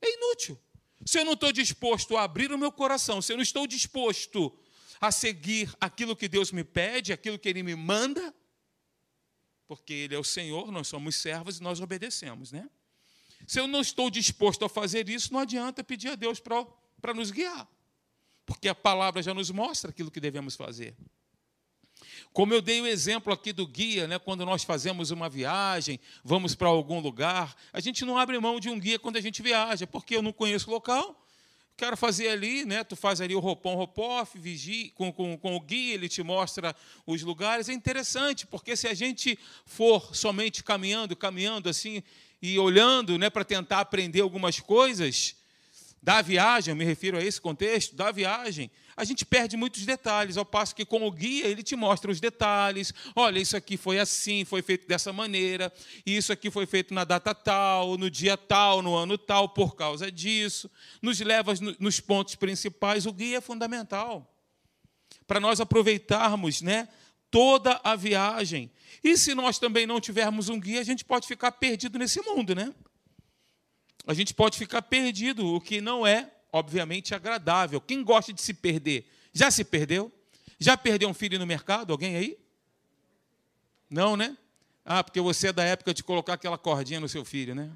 É 0.00 0.14
inútil. 0.14 0.58
Se 1.04 1.18
eu 1.18 1.24
não 1.24 1.34
estou 1.34 1.52
disposto 1.52 2.16
a 2.16 2.22
abrir 2.22 2.50
o 2.52 2.58
meu 2.58 2.72
coração, 2.72 3.20
se 3.20 3.32
eu 3.32 3.36
não 3.36 3.42
estou 3.42 3.66
disposto 3.66 4.56
a 5.00 5.12
seguir 5.12 5.72
aquilo 5.80 6.16
que 6.16 6.28
Deus 6.28 6.50
me 6.50 6.64
pede, 6.64 7.12
aquilo 7.12 7.38
que 7.38 7.48
Ele 7.48 7.62
me 7.62 7.74
manda, 7.74 8.34
porque 9.66 9.92
Ele 9.92 10.14
é 10.14 10.18
o 10.18 10.24
Senhor, 10.24 10.70
nós 10.72 10.88
somos 10.88 11.16
servos 11.16 11.58
e 11.58 11.62
nós 11.62 11.80
obedecemos, 11.80 12.50
né? 12.50 12.68
Se 13.46 13.60
eu 13.60 13.66
não 13.66 13.80
estou 13.80 14.10
disposto 14.10 14.64
a 14.64 14.68
fazer 14.68 15.08
isso, 15.08 15.32
não 15.32 15.40
adianta 15.40 15.84
pedir 15.84 16.08
a 16.08 16.14
Deus 16.14 16.40
para 16.40 16.66
para 17.00 17.14
nos 17.14 17.30
guiar, 17.30 17.68
porque 18.44 18.68
a 18.68 18.74
palavra 18.74 19.22
já 19.22 19.34
nos 19.34 19.50
mostra 19.50 19.90
aquilo 19.90 20.10
que 20.10 20.20
devemos 20.20 20.56
fazer. 20.56 20.94
Como 22.32 22.52
eu 22.52 22.60
dei 22.60 22.80
o 22.80 22.86
exemplo 22.86 23.32
aqui 23.32 23.52
do 23.52 23.66
guia, 23.66 24.06
né, 24.06 24.18
quando 24.18 24.44
nós 24.44 24.62
fazemos 24.62 25.10
uma 25.10 25.28
viagem, 25.28 25.98
vamos 26.22 26.54
para 26.54 26.68
algum 26.68 27.00
lugar, 27.00 27.56
a 27.72 27.80
gente 27.80 28.04
não 28.04 28.18
abre 28.18 28.38
mão 28.38 28.60
de 28.60 28.68
um 28.68 28.78
guia 28.78 28.98
quando 28.98 29.16
a 29.16 29.20
gente 29.20 29.42
viaja, 29.42 29.86
porque 29.86 30.16
eu 30.16 30.22
não 30.22 30.32
conheço 30.32 30.68
o 30.68 30.72
local, 30.72 31.26
quero 31.76 31.96
fazer 31.96 32.28
ali, 32.28 32.64
né, 32.64 32.84
tu 32.84 32.96
faz 32.96 33.20
ali 33.20 33.34
o 33.34 33.40
roupão, 33.40 33.74
ropoff, 33.74 34.38
vigia, 34.38 34.90
com, 34.94 35.12
com, 35.12 35.36
com 35.38 35.56
o 35.56 35.60
guia, 35.60 35.94
ele 35.94 36.08
te 36.08 36.22
mostra 36.22 36.74
os 37.06 37.22
lugares. 37.22 37.68
É 37.68 37.72
interessante, 37.72 38.46
porque 38.46 38.76
se 38.76 38.86
a 38.88 38.94
gente 38.94 39.38
for 39.64 40.14
somente 40.14 40.64
caminhando, 40.64 41.14
caminhando 41.14 41.68
assim, 41.68 42.02
e 42.40 42.58
olhando 42.58 43.18
né, 43.18 43.30
para 43.30 43.44
tentar 43.44 43.80
aprender 43.80 44.20
algumas 44.20 44.60
coisas 44.60 45.36
da 46.06 46.22
viagem, 46.22 46.70
eu 46.70 46.76
me 46.76 46.84
refiro 46.84 47.18
a 47.18 47.20
esse 47.20 47.40
contexto, 47.40 47.96
da 47.96 48.12
viagem, 48.12 48.70
a 48.96 49.02
gente 49.02 49.26
perde 49.26 49.56
muitos 49.56 49.84
detalhes, 49.84 50.36
ao 50.36 50.44
passo 50.44 50.72
que 50.72 50.84
com 50.84 51.04
o 51.04 51.10
guia 51.10 51.48
ele 51.48 51.64
te 51.64 51.74
mostra 51.74 52.12
os 52.12 52.20
detalhes. 52.20 52.94
Olha, 53.16 53.40
isso 53.40 53.56
aqui 53.56 53.76
foi 53.76 53.98
assim, 53.98 54.44
foi 54.44 54.62
feito 54.62 54.86
dessa 54.86 55.12
maneira, 55.12 55.72
isso 56.06 56.32
aqui 56.32 56.48
foi 56.48 56.64
feito 56.64 56.94
na 56.94 57.02
data 57.02 57.34
tal, 57.34 57.98
no 57.98 58.08
dia 58.08 58.36
tal, 58.36 58.82
no 58.82 58.94
ano 58.94 59.18
tal, 59.18 59.48
por 59.48 59.74
causa 59.74 60.08
disso. 60.08 60.70
Nos 61.02 61.18
leva 61.18 61.52
nos 61.80 61.98
pontos 61.98 62.36
principais. 62.36 63.04
O 63.04 63.12
guia 63.12 63.38
é 63.38 63.40
fundamental 63.40 64.32
para 65.26 65.40
nós 65.40 65.60
aproveitarmos 65.60 66.62
né, 66.62 66.88
toda 67.32 67.80
a 67.82 67.96
viagem. 67.96 68.70
E 69.02 69.16
se 69.16 69.34
nós 69.34 69.58
também 69.58 69.88
não 69.88 70.00
tivermos 70.00 70.48
um 70.48 70.60
guia, 70.60 70.80
a 70.80 70.84
gente 70.84 71.04
pode 71.04 71.26
ficar 71.26 71.50
perdido 71.50 71.98
nesse 71.98 72.20
mundo, 72.20 72.54
né? 72.54 72.72
A 74.06 74.14
gente 74.14 74.32
pode 74.32 74.56
ficar 74.56 74.82
perdido, 74.82 75.44
o 75.46 75.60
que 75.60 75.80
não 75.80 76.06
é, 76.06 76.32
obviamente, 76.52 77.14
agradável. 77.14 77.80
Quem 77.80 78.04
gosta 78.04 78.32
de 78.32 78.40
se 78.40 78.54
perder? 78.54 79.10
Já 79.32 79.50
se 79.50 79.64
perdeu? 79.64 80.12
Já 80.58 80.76
perdeu 80.76 81.08
um 81.08 81.14
filho 81.14 81.38
no 81.38 81.46
mercado? 81.46 81.92
Alguém 81.92 82.16
aí? 82.16 82.38
Não, 83.90 84.16
né? 84.16 84.36
Ah, 84.84 85.02
porque 85.02 85.20
você 85.20 85.48
é 85.48 85.52
da 85.52 85.64
época 85.64 85.92
de 85.92 86.04
colocar 86.04 86.34
aquela 86.34 86.56
cordinha 86.56 87.00
no 87.00 87.08
seu 87.08 87.24
filho, 87.24 87.54
né? 87.54 87.70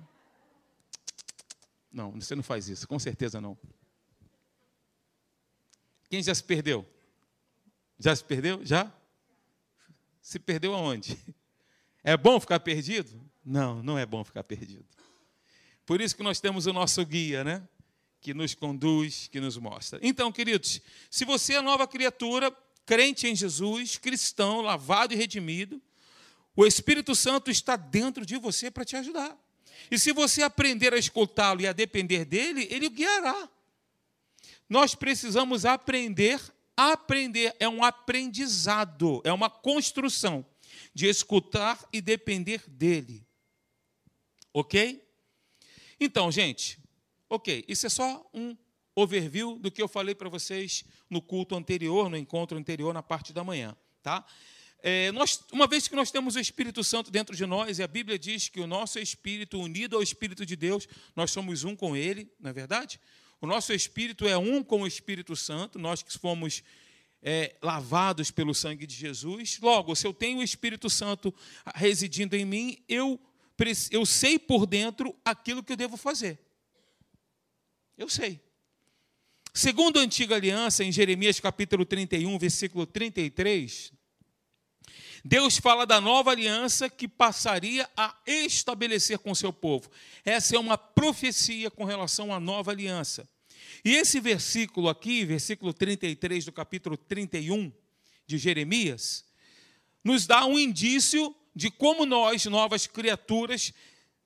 Não, 1.93 2.13
você 2.13 2.37
não 2.37 2.43
faz 2.43 2.69
isso, 2.69 2.87
com 2.87 2.99
certeza 2.99 3.41
não. 3.41 3.59
Quem 6.09 6.23
já 6.23 6.35
se 6.35 6.45
perdeu? 6.45 6.87
Já 7.99 8.15
se 8.15 8.25
perdeu? 8.25 8.65
Já? 8.65 8.93
Se 10.23 10.39
perdeu 10.39 10.75
aonde? 10.75 11.19
É 12.03 12.17
bom 12.17 12.41
ficar 12.41 12.59
perdido? 12.61 13.21
Não, 13.45 13.83
não 13.83 13.99
é 13.99 14.07
bom 14.07 14.25
ficar 14.25 14.43
perdido. 14.43 14.87
Por 15.91 16.01
isso 16.01 16.15
que 16.15 16.23
nós 16.23 16.39
temos 16.39 16.67
o 16.67 16.73
nosso 16.73 17.05
guia, 17.05 17.43
né? 17.43 17.69
Que 18.21 18.33
nos 18.33 18.55
conduz, 18.55 19.27
que 19.27 19.41
nos 19.41 19.57
mostra. 19.57 19.99
Então, 20.01 20.31
queridos, 20.31 20.81
se 21.11 21.25
você 21.25 21.55
é 21.55 21.61
nova 21.61 21.85
criatura, 21.85 22.57
crente 22.87 23.27
em 23.27 23.35
Jesus, 23.35 23.97
cristão, 23.97 24.61
lavado 24.61 25.15
e 25.15 25.17
redimido, 25.17 25.83
o 26.55 26.65
Espírito 26.65 27.13
Santo 27.17 27.51
está 27.51 27.75
dentro 27.75 28.25
de 28.25 28.37
você 28.37 28.71
para 28.71 28.85
te 28.85 28.95
ajudar. 28.95 29.37
E 29.91 29.99
se 29.99 30.13
você 30.13 30.45
aprender 30.45 30.95
a 30.95 30.97
escutá-lo 30.97 31.61
e 31.61 31.67
a 31.67 31.73
depender 31.73 32.25
dele, 32.25 32.69
ele 32.71 32.87
o 32.87 32.91
guiará. 32.91 33.49
Nós 34.69 34.95
precisamos 34.95 35.65
aprender 35.65 36.41
Aprender 36.77 37.55
é 37.59 37.69
um 37.69 37.83
aprendizado, 37.85 39.21
é 39.23 39.33
uma 39.33 39.51
construção 39.51 40.47
de 40.95 41.09
escutar 41.09 41.85
e 41.93 42.01
depender 42.01 42.63
dele. 42.69 43.27
Ok? 44.55 45.10
Então, 46.01 46.33
gente, 46.33 46.79
ok, 47.29 47.65
isso 47.69 47.87
é 47.87 47.91
só 47.91 48.29
um 48.33 48.57
overview 48.95 49.59
do 49.59 49.71
que 49.71 49.83
eu 49.83 49.87
falei 49.87 50.15
para 50.15 50.29
vocês 50.29 50.85
no 51.09 51.21
culto 51.21 51.55
anterior, 51.55 52.09
no 52.09 52.17
encontro 52.17 52.57
anterior, 52.57 52.95
na 52.95 53.03
parte 53.03 53.33
da 53.33 53.45
manhã. 53.45 53.77
Tá? 54.03 54.25
É, 54.83 55.13
nós, 55.13 55.45
uma 55.53 55.67
vez 55.67 55.87
que 55.87 55.95
nós 55.95 56.11
temos 56.11 56.37
o 56.37 56.41
Espírito 56.41 56.83
Santo 56.83 57.11
dentro 57.11 57.37
de 57.37 57.45
nós, 57.45 57.79
e 57.79 57.83
a 57.83 57.87
Bíblia 57.87 58.19
diz 58.19 58.49
que 58.49 58.61
o 58.61 58.67
nosso 58.67 58.99
espírito, 58.99 59.61
unido 59.61 59.97
ao 59.97 60.03
Espírito 60.03 60.47
de 60.47 60.57
Deus, 60.57 60.89
nós 61.15 61.31
somos 61.31 61.65
um 61.65 61.77
com 61.77 61.95
Ele, 61.95 62.31
não 62.41 62.51
é 62.51 62.53
verdade? 62.53 62.99
O 63.41 63.47
nosso 63.47 63.73
espírito 63.73 64.29
é 64.29 64.37
um 64.37 64.63
com 64.63 64.83
o 64.83 64.87
Espírito 64.87 65.35
Santo, 65.35 65.79
nós 65.79 66.03
que 66.03 66.13
fomos 66.19 66.63
é, 67.23 67.57
lavados 67.63 68.31
pelo 68.31 68.55
sangue 68.55 68.87
de 68.87 68.95
Jesus. 68.95 69.59
Logo, 69.61 69.95
se 69.95 70.07
eu 70.07 70.13
tenho 70.13 70.41
o 70.41 70.43
Espírito 70.43 70.91
Santo 70.91 71.35
residindo 71.75 72.35
em 72.35 72.45
mim, 72.45 72.79
eu, 72.89 73.19
eu 73.91 74.07
sei 74.07 74.39
por 74.39 74.67
dentro 74.67 75.15
aquilo 75.25 75.63
que 75.63 75.73
eu 75.73 75.77
devo 75.77 75.97
fazer. 75.97 76.39
Eu 77.97 78.09
sei. 78.09 78.41
Segundo 79.53 79.99
a 79.99 80.03
antiga 80.03 80.37
aliança, 80.37 80.85
em 80.85 80.93
Jeremias 80.93 81.41
capítulo 81.41 81.85
31, 81.85 82.39
versículo 82.39 82.87
33, 82.87 83.93
Deus 85.25 85.59
fala 85.59 85.85
da 85.85 86.01
nova 86.01 86.31
aliança 86.31 86.89
que 86.89 87.07
passaria 87.07 87.89
a 87.97 88.17
estabelecer 88.27 89.19
com 89.19 89.35
seu 89.35 89.53
povo. 89.53 89.91
Essa 90.25 90.57
é 90.57 90.59
uma 90.59 90.79
profecia 90.79 91.71
com 91.71 91.85
relação 91.85 92.33
à 92.33 92.41
nova 92.41 92.71
aliança. 92.71 93.29
E 93.85 93.95
esse 93.97 94.21
versículo 94.21 94.89
aqui, 94.89 95.25
versículo 95.25 95.73
33 95.75 96.45
do 96.45 96.53
capítulo 96.53 96.97
31 96.97 97.73
de 98.27 98.39
Jeremias, 98.39 99.25
nos 100.03 100.27
dá 100.27 100.47
um 100.47 100.59
indício 100.59 101.35
de 101.55 101.71
como 101.71 102.07
nós, 102.07 102.45
novas 102.47 102.87
criaturas, 102.87 103.73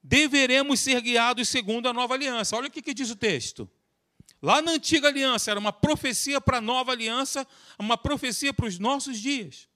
deveremos 0.02 0.81
ser 0.81 1.00
guiados 1.00 1.49
segundo 1.49 1.88
a 1.88 1.93
nova 1.93 2.14
aliança. 2.14 2.57
Olha 2.57 2.69
o 2.69 2.71
que, 2.71 2.95
diz 2.95 3.11
o 3.11 3.16
texto. 3.16 3.69
Lá 4.43 4.61
na 4.61 4.73
antiga 4.73 5.09
aliança 5.09 5.50
era 5.50 5.61
uma 5.61 5.73
profecia 5.73 6.40
para 6.40 6.59
a 6.59 6.61
nova 6.61 6.93
aliança, 6.93 7.47
uma 7.78 7.97
profecia 7.97 8.52
para 8.52 8.66
os 8.66 8.78
nossos 8.78 9.19
dias 9.19 9.69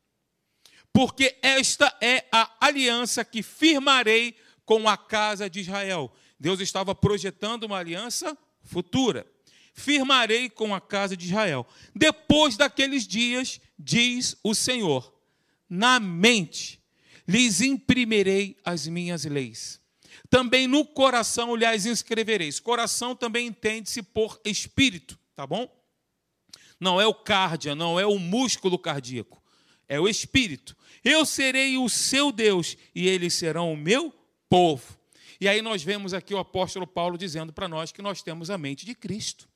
porque 0.99 1.38
esta 1.43 1.97
é 2.00 2.25
a 2.33 2.50
aliança 2.61 3.25
que 3.25 3.40
firmarei 3.40 4.37
com 4.64 4.88
a 4.88 4.97
casa 4.97 5.49
de 5.49 5.61
Israel. 5.61 6.12
Deus 6.40 6.59
estava 6.59 6.93
projetando 6.95 7.62
uma 7.62 7.78
aliança 7.78 8.37
futura. 8.64 9.25
Firmarei 9.73 10.50
com 10.50 10.75
a 10.75 10.81
casa 10.81 11.17
de 11.17 11.26
Israel. 11.26 11.64
Depois 11.95 12.57
daqueles 12.57 13.07
dias, 13.07 13.61
diz 13.78 14.37
o 14.43 14.57
Senhor, 14.57 15.14
na 15.71 16.00
mente 16.00 16.77
lhes 17.28 17.61
imprimirei 17.61 18.56
as 18.64 18.87
minhas 18.87 19.26
leis. 19.26 19.78
Também 20.30 20.66
no 20.66 20.85
coração 20.85 21.54
lhes 21.54 21.85
inscrevereis. 21.85 22.58
Coração 22.58 23.14
também 23.14 23.47
entende-se 23.47 24.02
por 24.02 24.40
espírito, 24.44 25.18
tá 25.37 25.47
bom? 25.47 25.70
Não 26.80 27.00
é 27.00 27.06
o 27.06 27.14
cardia, 27.14 27.75
não 27.75 28.00
é 28.00 28.06
o 28.06 28.18
músculo 28.18 28.78
cardíaco, 28.78 29.42
é 29.87 30.00
o 30.00 30.08
espírito. 30.08 30.76
Eu 31.04 31.26
serei 31.26 31.76
o 31.76 31.88
seu 31.88 32.32
Deus 32.32 32.76
e 32.94 33.06
eles 33.06 33.35
serão 33.35 33.73
o 33.73 33.76
meu 33.76 34.14
povo. 34.49 34.99
E 35.40 35.49
aí 35.49 35.62
nós 35.62 35.82
vemos 35.82 36.14
aqui 36.14 36.35
o 36.35 36.38
apóstolo 36.38 36.87
Paulo 36.87 37.18
dizendo 37.18 37.52
para 37.52 37.68
nós 37.68 37.92
que 37.92 38.02
nós 38.02 38.23
temos 38.23 38.50
a 38.50 38.58
mente 38.58 38.85
de 38.85 38.94
Cristo. 38.94 39.49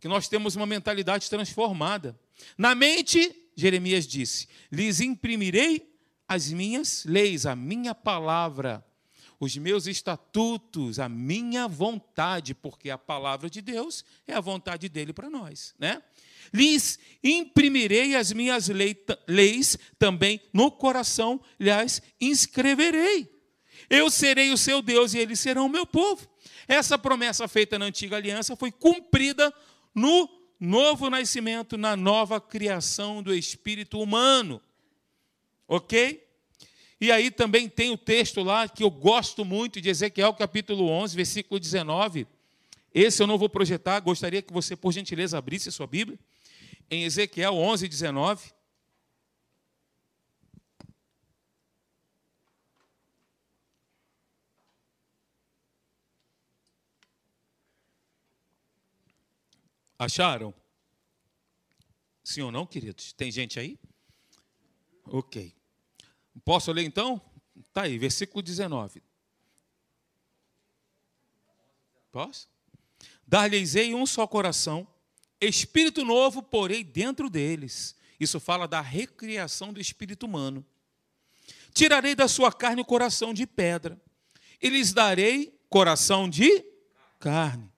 Que 0.00 0.08
nós 0.08 0.28
temos 0.28 0.56
uma 0.56 0.66
mentalidade 0.66 1.28
transformada. 1.30 2.18
Na 2.58 2.74
mente, 2.74 3.34
Jeremias 3.54 4.06
disse: 4.06 4.48
lhes 4.70 5.00
imprimirei 5.00 5.91
as 6.32 6.50
minhas 6.50 7.04
leis, 7.04 7.44
a 7.44 7.54
minha 7.54 7.94
palavra, 7.94 8.84
os 9.38 9.56
meus 9.56 9.86
estatutos, 9.86 10.98
a 10.98 11.08
minha 11.08 11.68
vontade, 11.68 12.54
porque 12.54 12.88
a 12.90 12.96
palavra 12.96 13.50
de 13.50 13.60
Deus 13.60 14.04
é 14.26 14.32
a 14.32 14.40
vontade 14.40 14.88
dele 14.88 15.12
para 15.12 15.28
nós, 15.28 15.74
né? 15.78 16.02
lhes 16.52 16.98
imprimirei 17.22 18.14
as 18.16 18.32
minhas 18.32 18.68
leis 19.28 19.78
também 19.98 20.40
no 20.52 20.70
coração, 20.70 21.40
lhes 21.60 22.00
inscreverei. 22.20 23.30
Eu 23.90 24.10
serei 24.10 24.50
o 24.52 24.56
seu 24.56 24.80
Deus 24.80 25.12
e 25.12 25.18
eles 25.18 25.38
serão 25.38 25.66
o 25.66 25.70
meu 25.70 25.84
povo. 25.84 26.26
Essa 26.66 26.96
promessa 26.96 27.46
feita 27.46 27.78
na 27.78 27.86
antiga 27.86 28.16
aliança 28.16 28.56
foi 28.56 28.72
cumprida 28.72 29.52
no 29.94 30.28
novo 30.58 31.10
nascimento, 31.10 31.76
na 31.76 31.94
nova 31.96 32.40
criação 32.40 33.22
do 33.22 33.34
espírito 33.34 34.00
humano. 34.00 34.62
Ok? 35.66 36.26
E 37.00 37.10
aí 37.10 37.30
também 37.30 37.68
tem 37.68 37.90
o 37.90 37.98
texto 37.98 38.42
lá 38.42 38.68
que 38.68 38.84
eu 38.84 38.90
gosto 38.90 39.44
muito 39.44 39.80
de 39.80 39.88
Ezequiel 39.88 40.32
capítulo 40.34 40.88
11, 40.88 41.16
versículo 41.16 41.58
19. 41.58 42.26
Esse 42.94 43.22
eu 43.22 43.26
não 43.26 43.38
vou 43.38 43.48
projetar, 43.48 43.98
gostaria 44.00 44.42
que 44.42 44.52
você, 44.52 44.76
por 44.76 44.92
gentileza, 44.92 45.36
abrisse 45.36 45.68
a 45.68 45.72
sua 45.72 45.86
Bíblia 45.86 46.18
em 46.90 47.04
Ezequiel 47.04 47.54
11, 47.54 47.88
19. 47.88 48.52
Acharam? 59.98 60.52
Sim 62.22 62.42
ou 62.42 62.52
não, 62.52 62.66
queridos? 62.66 63.12
Tem 63.12 63.30
gente 63.30 63.58
aí? 63.58 63.78
Ok. 65.06 65.54
Posso 66.44 66.72
ler 66.72 66.84
então? 66.84 67.20
Está 67.68 67.82
aí, 67.82 67.98
versículo 67.98 68.42
19. 68.42 69.02
Posso? 72.10 72.48
Dar-lhes-ei 73.26 73.94
um 73.94 74.04
só 74.06 74.26
coração 74.26 74.86
Espírito 75.42 76.04
novo 76.04 76.40
porei 76.40 76.84
dentro 76.84 77.28
deles. 77.28 77.96
Isso 78.20 78.38
fala 78.38 78.68
da 78.68 78.80
recriação 78.80 79.72
do 79.72 79.80
espírito 79.80 80.24
humano. 80.24 80.64
Tirarei 81.74 82.14
da 82.14 82.28
sua 82.28 82.52
carne 82.52 82.82
o 82.82 82.84
coração 82.84 83.34
de 83.34 83.44
pedra, 83.44 84.00
e 84.60 84.68
lhes 84.68 84.92
darei 84.92 85.58
coração 85.68 86.28
de 86.28 86.64
carne, 87.18 87.71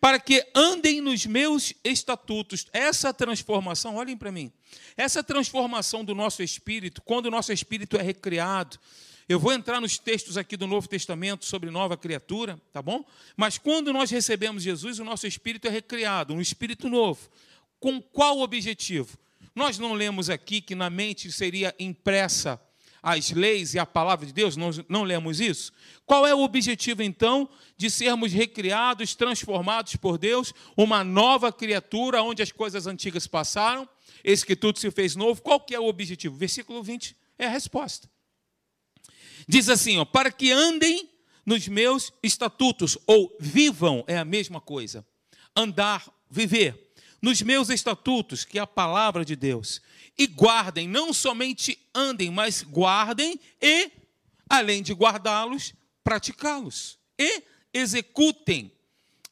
para 0.00 0.18
que 0.18 0.44
andem 0.54 1.00
nos 1.00 1.26
meus 1.26 1.72
estatutos. 1.84 2.66
Essa 2.72 3.12
transformação, 3.12 3.96
olhem 3.96 4.16
para 4.16 4.32
mim, 4.32 4.52
essa 4.96 5.22
transformação 5.22 6.04
do 6.04 6.14
nosso 6.14 6.42
espírito, 6.42 7.02
quando 7.02 7.26
o 7.26 7.30
nosso 7.30 7.52
espírito 7.52 7.96
é 7.96 8.02
recriado, 8.02 8.78
Eu 9.26 9.40
vou 9.40 9.52
entrar 9.52 9.80
nos 9.80 9.98
textos 9.98 10.36
aqui 10.36 10.56
do 10.56 10.66
Novo 10.66 10.86
Testamento 10.86 11.46
sobre 11.46 11.70
nova 11.70 11.96
criatura, 11.96 12.60
tá 12.72 12.82
bom? 12.82 13.04
Mas 13.36 13.56
quando 13.56 13.92
nós 13.92 14.10
recebemos 14.10 14.62
Jesus, 14.62 14.98
o 14.98 15.04
nosso 15.04 15.26
espírito 15.26 15.66
é 15.66 15.70
recriado, 15.70 16.34
um 16.34 16.40
espírito 16.40 16.90
novo. 16.90 17.30
Com 17.80 18.02
qual 18.02 18.40
objetivo? 18.40 19.18
Nós 19.54 19.78
não 19.78 19.94
lemos 19.94 20.28
aqui 20.28 20.60
que 20.60 20.74
na 20.74 20.90
mente 20.90 21.32
seria 21.32 21.74
impressa 21.78 22.60
as 23.04 23.30
leis 23.30 23.74
e 23.74 23.78
a 23.78 23.84
palavra 23.84 24.24
de 24.24 24.32
Deus? 24.32 24.56
Nós 24.56 24.80
não 24.88 25.02
lemos 25.02 25.38
isso? 25.38 25.70
Qual 26.06 26.26
é 26.26 26.34
o 26.34 26.40
objetivo, 26.40 27.02
então, 27.02 27.46
de 27.76 27.90
sermos 27.90 28.32
recriados, 28.32 29.14
transformados 29.14 29.94
por 29.96 30.16
Deus, 30.16 30.54
uma 30.74 31.04
nova 31.04 31.52
criatura, 31.52 32.22
onde 32.22 32.42
as 32.42 32.50
coisas 32.50 32.86
antigas 32.86 33.26
passaram, 33.26 33.86
esse 34.24 34.46
que 34.46 34.56
tudo 34.56 34.78
se 34.78 34.90
fez 34.90 35.14
novo? 35.14 35.42
Qual 35.42 35.60
que 35.60 35.74
é 35.74 35.78
o 35.78 35.86
objetivo? 35.86 36.34
Versículo 36.34 36.82
20 36.82 37.14
é 37.38 37.44
a 37.44 37.50
resposta. 37.50 38.08
Diz 39.46 39.68
assim, 39.68 39.98
ó, 39.98 40.06
para 40.06 40.32
que 40.32 40.50
andem 40.50 41.10
nos 41.44 41.68
meus 41.68 42.10
estatutos, 42.22 42.96
ou 43.06 43.36
vivam, 43.38 44.02
é 44.06 44.16
a 44.16 44.24
mesma 44.24 44.62
coisa. 44.62 45.06
Andar, 45.54 46.10
viver, 46.30 46.90
nos 47.20 47.42
meus 47.42 47.68
estatutos, 47.68 48.44
que 48.44 48.58
é 48.58 48.62
a 48.62 48.66
palavra 48.66 49.24
de 49.24 49.36
Deus. 49.36 49.82
E 50.16 50.26
guardem, 50.26 50.88
não 50.88 51.12
somente 51.12 51.78
andem, 51.94 52.30
mas 52.30 52.62
guardem 52.62 53.38
e, 53.60 53.90
além 54.48 54.82
de 54.82 54.92
guardá-los, 54.92 55.74
praticá-los. 56.04 56.98
E 57.18 57.42
executem. 57.72 58.70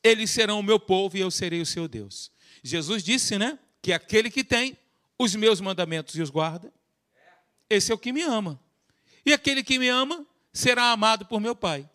Eles 0.03 0.31
serão 0.31 0.59
o 0.59 0.63
meu 0.63 0.81
povo 0.81 1.17
e 1.17 1.21
eu 1.21 1.31
serei 1.31 1.61
o 1.61 1.67
seu 1.67 1.87
Deus. 1.87 2.33
Jesus 2.63 3.05
disse, 3.05 3.39
né, 3.39 3.59
que 3.81 3.93
aquele 3.93 4.31
que 4.31 4.43
tem 4.43 4.77
os 5.19 5.35
meus 5.37 5.61
mandamentos 5.61 6.17
e 6.17 6.23
os 6.23 6.31
guarda, 6.31 6.73
esse 7.71 7.93
é 7.93 7.95
o 7.95 7.99
que 7.99 8.13
me 8.13 8.23
ama. 8.23 8.61
E 9.25 9.33
aquele 9.33 9.63
que 9.63 9.79
me 9.79 9.89
ama 9.89 10.27
será 10.53 10.91
amado 10.91 11.25
por 11.27 11.41
meu 11.41 11.55
Pai. 11.55 11.89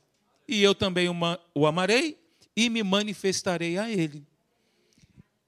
E 0.48 0.64
eu 0.64 0.74
também 0.74 1.10
o 1.54 1.68
amarei 1.68 2.18
e 2.56 2.70
me 2.70 2.82
manifestarei 2.82 3.78
a 3.78 3.90
ele. 3.90 4.26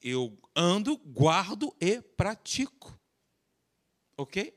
Eu 0.01 0.37
ando, 0.53 0.97
guardo 0.97 1.73
e 1.79 2.01
pratico. 2.01 2.98
Ok? 4.19 4.53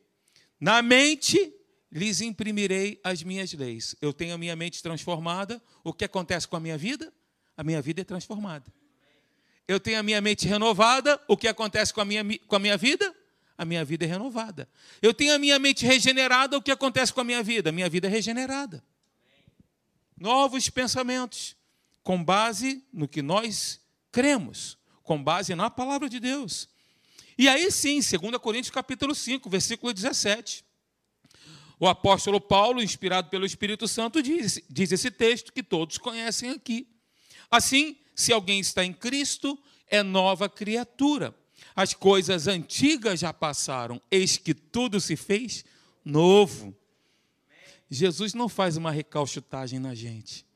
Na 0.59 0.83
mente 0.83 1.55
lhes 1.91 2.21
imprimirei 2.21 3.01
as 3.05 3.23
minhas 3.23 3.53
leis. 3.53 3.95
Eu 4.01 4.13
tenho 4.13 4.35
a 4.35 4.39
minha 4.39 4.57
mente 4.57 4.83
transformada. 4.83 5.63
O 5.85 5.93
que 5.93 6.05
acontece 6.05 6.49
com 6.49 6.57
a 6.57 6.61
minha 6.61 6.77
vida? 6.77 7.13
A 7.57 7.63
minha 7.63 7.81
vida 7.81 8.01
é 8.01 8.05
transformada. 8.05 8.67
Eu 9.69 9.79
tenho 9.79 10.01
a 10.01 10.03
minha 10.03 10.21
mente 10.21 10.49
renovada. 10.49 11.21
O 11.29 11.37
que 11.37 11.47
acontece 11.47 11.95
com 11.95 12.01
a 12.01 12.05
minha, 12.05 12.25
com 12.49 12.57
a 12.57 12.59
minha 12.59 12.77
vida? 12.77 13.15
a 13.57 13.65
minha 13.65 13.85
vida 13.85 14.05
é 14.05 14.09
renovada. 14.09 14.69
Eu 15.01 15.15
tenho 15.15 15.35
a 15.35 15.39
minha 15.39 15.57
mente 15.59 15.87
regenerada, 15.87 16.57
o 16.57 16.63
que 16.63 16.73
acontece 16.73 17.13
com 17.13 17.21
a 17.21 17.25
minha 17.25 17.45
vida? 17.45 17.69
A 17.69 17.73
minha 17.73 17.89
vida 17.89 18.09
é 18.09 18.11
regenerada. 18.11 18.83
Novos 20.19 20.69
pensamentos, 20.69 21.55
com 22.03 22.25
base 22.25 22.85
no 22.93 23.07
que 23.07 23.23
nós 23.23 23.81
cremos, 24.11 24.77
com 25.05 25.23
base 25.23 25.55
na 25.55 25.71
palavra 25.71 26.09
de 26.09 26.19
Deus. 26.19 26.69
E 27.43 27.49
aí 27.49 27.73
sim, 27.73 27.99
2 27.99 28.39
Coríntios 28.39 28.71
capítulo 28.71 29.17
5, 29.17 29.51
versículo 29.51 29.93
17. 29.93 30.65
O 31.77 31.89
apóstolo 31.89 32.41
Paulo, 32.41 32.81
inspirado 32.81 33.31
pelo 33.31 33.45
Espírito 33.45 33.89
Santo, 33.89 34.23
diz, 34.23 34.63
diz 34.71 34.93
esse 34.93 35.11
texto 35.11 35.53
que 35.53 35.61
todos 35.61 35.99
conhecem 35.99 36.51
aqui. 36.51 36.87
Assim, 37.51 37.97
se 38.15 38.33
alguém 38.33 38.61
está 38.61 38.85
em 38.85 38.93
Cristo, 38.93 39.59
é 39.89 40.05
nova 40.05 40.49
criatura 40.49 41.35
as 41.75 41.95
coisas 41.95 42.47
antigas 42.47 43.19
já 43.19 43.33
passaram, 43.33 44.01
eis 44.09 44.37
que 44.37 44.55
tudo 44.55 45.01
se 45.01 45.17
fez 45.17 45.65
novo. 46.05 46.73
Jesus 47.91 48.35
não 48.35 48.49
faz 48.49 48.77
uma 48.77 48.93
recalchutagem 48.93 49.81
na 49.81 49.97
gente, 49.97 50.47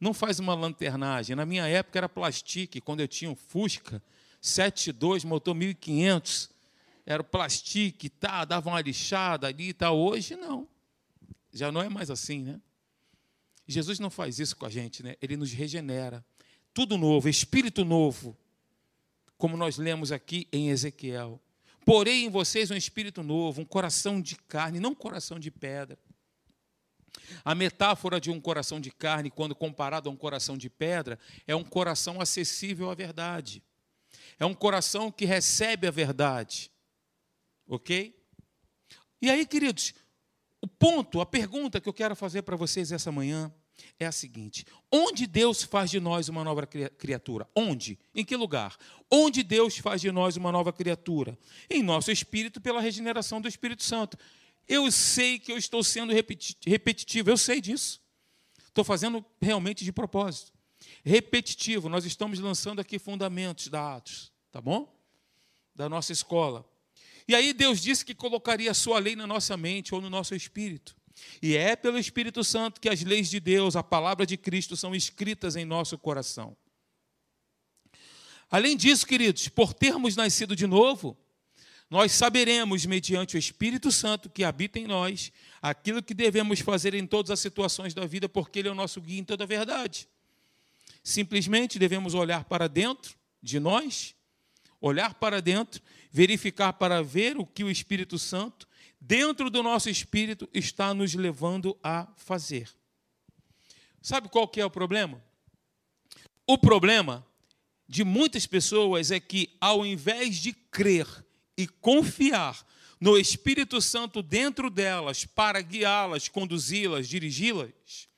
não 0.00 0.12
faz 0.12 0.40
uma 0.40 0.54
lanternagem. 0.54 1.36
Na 1.36 1.46
minha 1.46 1.68
época 1.68 2.00
era 2.00 2.08
plastique, 2.08 2.80
quando 2.80 2.98
eu 2.98 3.06
tinha 3.06 3.30
um 3.30 3.36
Fusca 3.36 4.02
72, 4.42 5.24
motor 5.24 5.54
1500, 5.54 6.50
era 7.06 7.24
plastique, 7.24 8.10
tá, 8.10 8.44
dava 8.44 8.68
uma 8.68 8.80
lixada 8.80 9.46
ali 9.46 9.68
e 9.68 9.72
tá. 9.72 9.90
Hoje 9.92 10.36
não, 10.36 10.68
já 11.52 11.72
não 11.72 11.80
é 11.80 11.88
mais 11.88 12.10
assim, 12.10 12.42
né? 12.42 12.60
Jesus 13.66 13.98
não 13.98 14.10
faz 14.10 14.38
isso 14.38 14.56
com 14.56 14.66
a 14.66 14.68
gente, 14.68 15.02
né? 15.02 15.16
Ele 15.22 15.36
nos 15.36 15.52
regenera. 15.52 16.24
Tudo 16.74 16.98
novo, 16.98 17.28
espírito 17.28 17.84
novo 17.84 18.36
como 19.42 19.56
nós 19.56 19.76
lemos 19.76 20.12
aqui 20.12 20.46
em 20.52 20.68
Ezequiel. 20.68 21.40
Porém 21.84 22.26
em 22.26 22.30
vocês 22.30 22.70
um 22.70 22.76
espírito 22.76 23.24
novo, 23.24 23.60
um 23.60 23.64
coração 23.64 24.22
de 24.22 24.36
carne, 24.36 24.78
não 24.78 24.90
um 24.90 24.94
coração 24.94 25.36
de 25.36 25.50
pedra. 25.50 25.98
A 27.44 27.52
metáfora 27.52 28.20
de 28.20 28.30
um 28.30 28.40
coração 28.40 28.80
de 28.80 28.92
carne, 28.92 29.32
quando 29.32 29.52
comparado 29.52 30.08
a 30.08 30.12
um 30.12 30.16
coração 30.16 30.56
de 30.56 30.70
pedra, 30.70 31.18
é 31.44 31.56
um 31.56 31.64
coração 31.64 32.20
acessível 32.20 32.88
à 32.88 32.94
verdade. 32.94 33.64
É 34.38 34.46
um 34.46 34.54
coração 34.54 35.10
que 35.10 35.24
recebe 35.24 35.86
a 35.86 35.90
verdade. 35.90 36.70
Ok? 37.66 38.14
E 39.20 39.30
aí, 39.30 39.46
queridos, 39.46 39.94
o 40.60 40.66
ponto, 40.66 41.20
a 41.20 41.26
pergunta 41.26 41.80
que 41.80 41.88
eu 41.88 41.92
quero 41.92 42.14
fazer 42.14 42.42
para 42.42 42.56
vocês 42.56 42.92
essa 42.92 43.10
manhã 43.10 43.52
é 43.98 44.06
a 44.06 44.12
seguinte: 44.12 44.64
onde 44.90 45.26
Deus 45.26 45.62
faz 45.62 45.90
de 45.90 46.00
nós 46.00 46.28
uma 46.28 46.44
nova 46.44 46.66
criatura? 46.66 47.48
Onde? 47.54 47.98
Em 48.14 48.24
que 48.24 48.36
lugar? 48.36 48.76
Onde 49.10 49.42
Deus 49.42 49.78
faz 49.78 50.00
de 50.00 50.10
nós 50.10 50.36
uma 50.36 50.52
nova 50.52 50.72
criatura? 50.72 51.38
Em 51.70 51.82
nosso 51.82 52.10
espírito, 52.10 52.60
pela 52.60 52.80
regeneração 52.80 53.40
do 53.40 53.48
Espírito 53.48 53.82
Santo. 53.82 54.16
Eu 54.68 54.90
sei 54.92 55.38
que 55.38 55.50
eu 55.50 55.58
estou 55.58 55.82
sendo 55.82 56.12
repetitivo, 56.12 57.30
eu 57.30 57.36
sei 57.36 57.60
disso. 57.60 58.00
Estou 58.68 58.84
fazendo 58.84 59.24
realmente 59.40 59.84
de 59.84 59.92
propósito. 59.92 60.51
Repetitivo, 61.04 61.88
nós 61.88 62.04
estamos 62.04 62.38
lançando 62.38 62.80
aqui 62.80 62.98
fundamentos 62.98 63.68
da 63.68 63.96
Atos, 63.96 64.32
tá 64.50 64.60
bom? 64.60 64.92
Da 65.74 65.88
nossa 65.88 66.12
escola. 66.12 66.64
E 67.26 67.34
aí 67.34 67.52
Deus 67.52 67.80
disse 67.80 68.04
que 68.04 68.14
colocaria 68.14 68.70
a 68.70 68.74
sua 68.74 68.98
lei 68.98 69.16
na 69.16 69.26
nossa 69.26 69.56
mente 69.56 69.94
ou 69.94 70.00
no 70.00 70.08
nosso 70.08 70.34
espírito. 70.34 70.96
E 71.42 71.56
é 71.56 71.76
pelo 71.76 71.98
Espírito 71.98 72.42
Santo 72.42 72.80
que 72.80 72.88
as 72.88 73.02
leis 73.02 73.28
de 73.28 73.38
Deus, 73.38 73.76
a 73.76 73.82
palavra 73.82 74.24
de 74.24 74.36
Cristo, 74.36 74.76
são 74.76 74.94
escritas 74.94 75.56
em 75.56 75.64
nosso 75.64 75.98
coração. 75.98 76.56
Além 78.50 78.76
disso, 78.76 79.06
queridos, 79.06 79.48
por 79.48 79.72
termos 79.72 80.16
nascido 80.16 80.54
de 80.54 80.66
novo, 80.66 81.16
nós 81.88 82.12
saberemos, 82.12 82.86
mediante 82.86 83.36
o 83.36 83.38
Espírito 83.38 83.90
Santo 83.90 84.30
que 84.30 84.44
habita 84.44 84.78
em 84.78 84.86
nós, 84.86 85.32
aquilo 85.60 86.02
que 86.02 86.14
devemos 86.14 86.60
fazer 86.60 86.94
em 86.94 87.06
todas 87.06 87.30
as 87.30 87.40
situações 87.40 87.92
da 87.92 88.06
vida, 88.06 88.28
porque 88.28 88.58
Ele 88.58 88.68
é 88.68 88.72
o 88.72 88.74
nosso 88.74 89.00
guia 89.00 89.20
em 89.20 89.24
toda 89.24 89.44
a 89.44 89.46
verdade. 89.46 90.08
Simplesmente 91.02 91.78
devemos 91.78 92.14
olhar 92.14 92.44
para 92.44 92.68
dentro 92.68 93.16
de 93.42 93.58
nós, 93.58 94.14
olhar 94.80 95.14
para 95.14 95.40
dentro, 95.42 95.82
verificar 96.10 96.72
para 96.74 97.02
ver 97.02 97.36
o 97.36 97.46
que 97.46 97.64
o 97.64 97.70
Espírito 97.70 98.18
Santo 98.18 98.68
dentro 99.00 99.50
do 99.50 99.62
nosso 99.62 99.90
espírito 99.90 100.48
está 100.54 100.94
nos 100.94 101.14
levando 101.14 101.76
a 101.82 102.06
fazer. 102.16 102.70
Sabe 104.00 104.28
qual 104.28 104.46
que 104.46 104.60
é 104.60 104.64
o 104.64 104.70
problema? 104.70 105.22
O 106.46 106.56
problema 106.56 107.26
de 107.88 108.04
muitas 108.04 108.46
pessoas 108.46 109.10
é 109.10 109.18
que, 109.18 109.56
ao 109.60 109.84
invés 109.84 110.36
de 110.36 110.52
crer 110.52 111.06
e 111.56 111.66
confiar 111.66 112.64
no 113.00 113.18
Espírito 113.18 113.80
Santo 113.80 114.22
dentro 114.22 114.70
delas 114.70 115.24
para 115.24 115.60
guiá-las, 115.60 116.28
conduzi-las, 116.28 117.08
dirigi-las, 117.08 118.08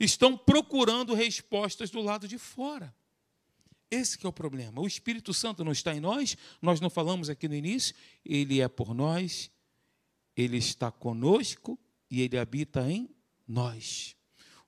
estão 0.00 0.36
procurando 0.36 1.14
respostas 1.14 1.90
do 1.90 2.00
lado 2.00 2.26
de 2.26 2.38
fora. 2.38 2.92
Esse 3.90 4.18
é 4.24 4.28
o 4.28 4.32
problema. 4.32 4.80
O 4.80 4.86
Espírito 4.86 5.32
Santo 5.34 5.64
não 5.64 5.72
está 5.72 5.94
em 5.94 6.00
nós, 6.00 6.36
nós 6.62 6.80
não 6.80 6.88
falamos 6.88 7.28
aqui 7.28 7.46
no 7.46 7.54
início, 7.54 7.94
ele 8.24 8.60
é 8.60 8.68
por 8.68 8.94
nós, 8.94 9.50
ele 10.36 10.56
está 10.56 10.90
conosco 10.90 11.78
e 12.10 12.20
Ele 12.20 12.38
habita 12.38 12.90
em 12.90 13.08
nós. 13.46 14.16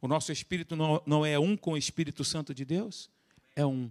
O 0.00 0.08
nosso 0.08 0.32
espírito 0.32 0.76
não, 0.76 1.02
não 1.06 1.26
é 1.26 1.38
um 1.38 1.56
com 1.56 1.72
o 1.72 1.76
Espírito 1.76 2.24
Santo 2.24 2.54
de 2.54 2.64
Deus? 2.64 3.10
É 3.54 3.64
um. 3.64 3.90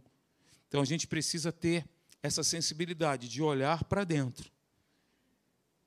Então 0.67 0.81
a 0.81 0.85
gente 0.85 1.07
precisa 1.07 1.51
ter 1.51 1.85
essa 2.23 2.43
sensibilidade 2.43 3.27
de 3.27 3.41
olhar 3.41 3.83
para 3.85 4.03
dentro 4.03 4.51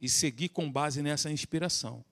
e 0.01 0.09
seguir 0.09 0.49
com 0.51 0.71
base 0.71 1.01
nessa 1.01 1.31
inspiração. 1.31 2.05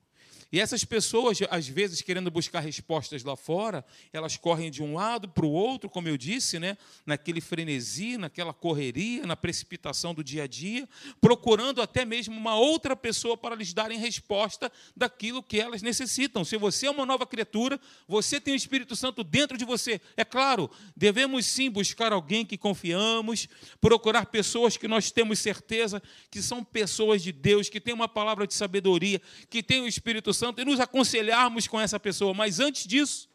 E 0.52 0.60
essas 0.60 0.84
pessoas, 0.84 1.38
às 1.50 1.66
vezes, 1.66 2.02
querendo 2.02 2.30
buscar 2.30 2.60
respostas 2.60 3.24
lá 3.24 3.34
fora, 3.34 3.82
elas 4.12 4.36
correm 4.36 4.70
de 4.70 4.82
um 4.82 4.96
lado 4.96 5.26
para 5.26 5.46
o 5.46 5.50
outro, 5.50 5.88
como 5.88 6.08
eu 6.08 6.18
disse, 6.18 6.58
né? 6.58 6.76
naquele 7.06 7.40
frenesi, 7.40 8.18
naquela 8.18 8.52
correria, 8.52 9.26
na 9.26 9.34
precipitação 9.34 10.12
do 10.12 10.22
dia 10.22 10.42
a 10.42 10.46
dia, 10.46 10.86
procurando 11.22 11.80
até 11.80 12.04
mesmo 12.04 12.36
uma 12.36 12.54
outra 12.54 12.94
pessoa 12.94 13.34
para 13.34 13.54
lhes 13.54 13.72
darem 13.72 13.98
resposta 13.98 14.70
daquilo 14.94 15.42
que 15.42 15.58
elas 15.58 15.80
necessitam. 15.80 16.44
Se 16.44 16.58
você 16.58 16.86
é 16.86 16.90
uma 16.90 17.06
nova 17.06 17.26
criatura, 17.26 17.80
você 18.06 18.38
tem 18.38 18.52
o 18.52 18.56
Espírito 18.56 18.94
Santo 18.94 19.24
dentro 19.24 19.56
de 19.56 19.64
você. 19.64 20.02
É 20.18 20.24
claro, 20.24 20.70
devemos 20.94 21.46
sim 21.46 21.70
buscar 21.70 22.12
alguém 22.12 22.44
que 22.44 22.58
confiamos, 22.58 23.48
procurar 23.80 24.26
pessoas 24.26 24.76
que 24.76 24.86
nós 24.86 25.10
temos 25.10 25.38
certeza 25.38 26.02
que 26.30 26.42
são 26.42 26.62
pessoas 26.62 27.22
de 27.22 27.32
Deus, 27.32 27.70
que 27.70 27.80
têm 27.80 27.94
uma 27.94 28.08
palavra 28.08 28.46
de 28.46 28.52
sabedoria, 28.52 29.18
que 29.48 29.62
têm 29.62 29.80
o 29.80 29.88
Espírito 29.88 30.34
Santo 30.34 30.41
Santo 30.42 30.60
e 30.60 30.64
nos 30.64 30.80
aconselharmos 30.80 31.68
com 31.68 31.80
essa 31.80 32.00
pessoa. 32.00 32.34
Mas 32.34 32.58
antes 32.58 32.84
disso, 32.84 33.28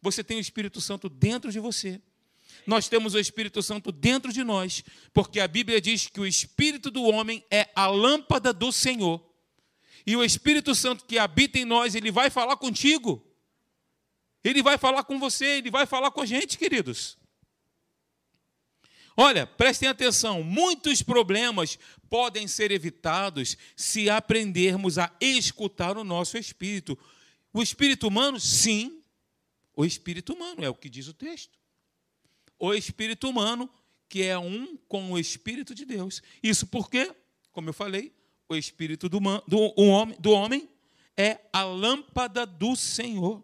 você 0.00 0.24
tem 0.24 0.38
o 0.38 0.40
Espírito 0.40 0.80
Santo 0.80 1.06
dentro 1.06 1.52
de 1.52 1.60
você. 1.60 2.00
Nós 2.66 2.88
temos 2.88 3.12
o 3.12 3.18
Espírito 3.18 3.62
Santo 3.62 3.92
dentro 3.92 4.32
de 4.32 4.42
nós, 4.42 4.82
porque 5.12 5.38
a 5.38 5.46
Bíblia 5.46 5.82
diz 5.82 6.06
que 6.06 6.18
o 6.18 6.26
Espírito 6.26 6.90
do 6.90 7.02
homem 7.02 7.44
é 7.50 7.68
a 7.74 7.86
lâmpada 7.86 8.54
do 8.54 8.72
Senhor. 8.72 9.22
E 10.06 10.16
o 10.16 10.24
Espírito 10.24 10.74
Santo 10.74 11.04
que 11.04 11.18
habita 11.18 11.58
em 11.58 11.66
nós, 11.66 11.94
ele 11.94 12.10
vai 12.10 12.30
falar 12.30 12.56
contigo. 12.56 13.22
Ele 14.42 14.62
vai 14.62 14.78
falar 14.78 15.04
com 15.04 15.18
você, 15.18 15.58
ele 15.58 15.70
vai 15.70 15.84
falar 15.84 16.10
com 16.10 16.22
a 16.22 16.26
gente, 16.26 16.56
queridos. 16.56 17.18
Olha, 19.14 19.46
prestem 19.46 19.90
atenção: 19.90 20.42
muitos 20.42 21.02
problemas 21.02 21.78
podem 22.10 22.48
ser 22.48 22.72
evitados 22.72 23.56
se 23.76 24.10
aprendermos 24.10 24.98
a 24.98 25.10
escutar 25.20 25.96
o 25.96 26.02
nosso 26.02 26.36
espírito. 26.36 26.98
O 27.52 27.62
espírito 27.62 28.08
humano, 28.08 28.38
sim, 28.40 29.00
o 29.76 29.84
espírito 29.84 30.34
humano, 30.34 30.64
é 30.64 30.68
o 30.68 30.74
que 30.74 30.90
diz 30.90 31.06
o 31.06 31.14
texto. 31.14 31.56
O 32.58 32.74
espírito 32.74 33.30
humano, 33.30 33.70
que 34.08 34.24
é 34.24 34.36
um 34.36 34.76
com 34.88 35.12
o 35.12 35.18
espírito 35.18 35.72
de 35.72 35.84
Deus. 35.84 36.20
Isso 36.42 36.66
porque, 36.66 37.14
como 37.52 37.68
eu 37.68 37.72
falei, 37.72 38.12
o 38.48 38.56
espírito 38.56 39.08
do, 39.08 39.20
do, 39.46 39.72
homem, 39.76 40.16
do 40.18 40.32
homem 40.32 40.68
é 41.16 41.38
a 41.52 41.62
lâmpada 41.62 42.44
do 42.44 42.74
Senhor. 42.74 43.42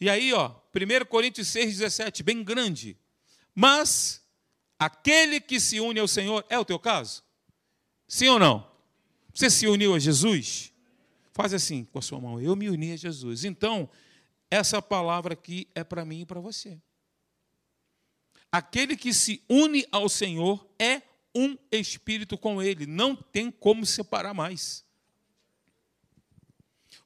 E 0.00 0.08
aí, 0.08 0.32
ó, 0.32 0.54
1 0.74 1.04
Coríntios 1.06 1.48
6, 1.48 1.76
17, 1.76 2.22
bem 2.22 2.42
grande. 2.42 2.96
Mas 3.54 4.26
aquele 4.78 5.40
que 5.40 5.60
se 5.60 5.78
une 5.78 6.00
ao 6.00 6.08
Senhor, 6.08 6.42
é 6.48 6.58
o 6.58 6.64
teu 6.64 6.78
caso? 6.78 7.22
Sim 8.10 8.26
ou 8.26 8.40
não? 8.40 8.68
Você 9.32 9.48
se 9.48 9.68
uniu 9.68 9.94
a 9.94 9.98
Jesus? 10.00 10.72
Faz 11.32 11.54
assim 11.54 11.84
com 11.84 12.00
a 12.00 12.02
sua 12.02 12.20
mão, 12.20 12.40
eu 12.40 12.56
me 12.56 12.68
uni 12.68 12.90
a 12.90 12.96
Jesus. 12.96 13.44
Então, 13.44 13.88
essa 14.50 14.82
palavra 14.82 15.34
aqui 15.34 15.68
é 15.76 15.84
para 15.84 16.04
mim 16.04 16.22
e 16.22 16.26
para 16.26 16.40
você. 16.40 16.76
Aquele 18.50 18.96
que 18.96 19.14
se 19.14 19.40
une 19.48 19.86
ao 19.92 20.08
Senhor 20.08 20.68
é 20.76 21.02
um 21.32 21.56
espírito 21.70 22.36
com 22.36 22.60
ele, 22.60 22.84
não 22.84 23.14
tem 23.14 23.48
como 23.48 23.86
separar 23.86 24.34
mais. 24.34 24.84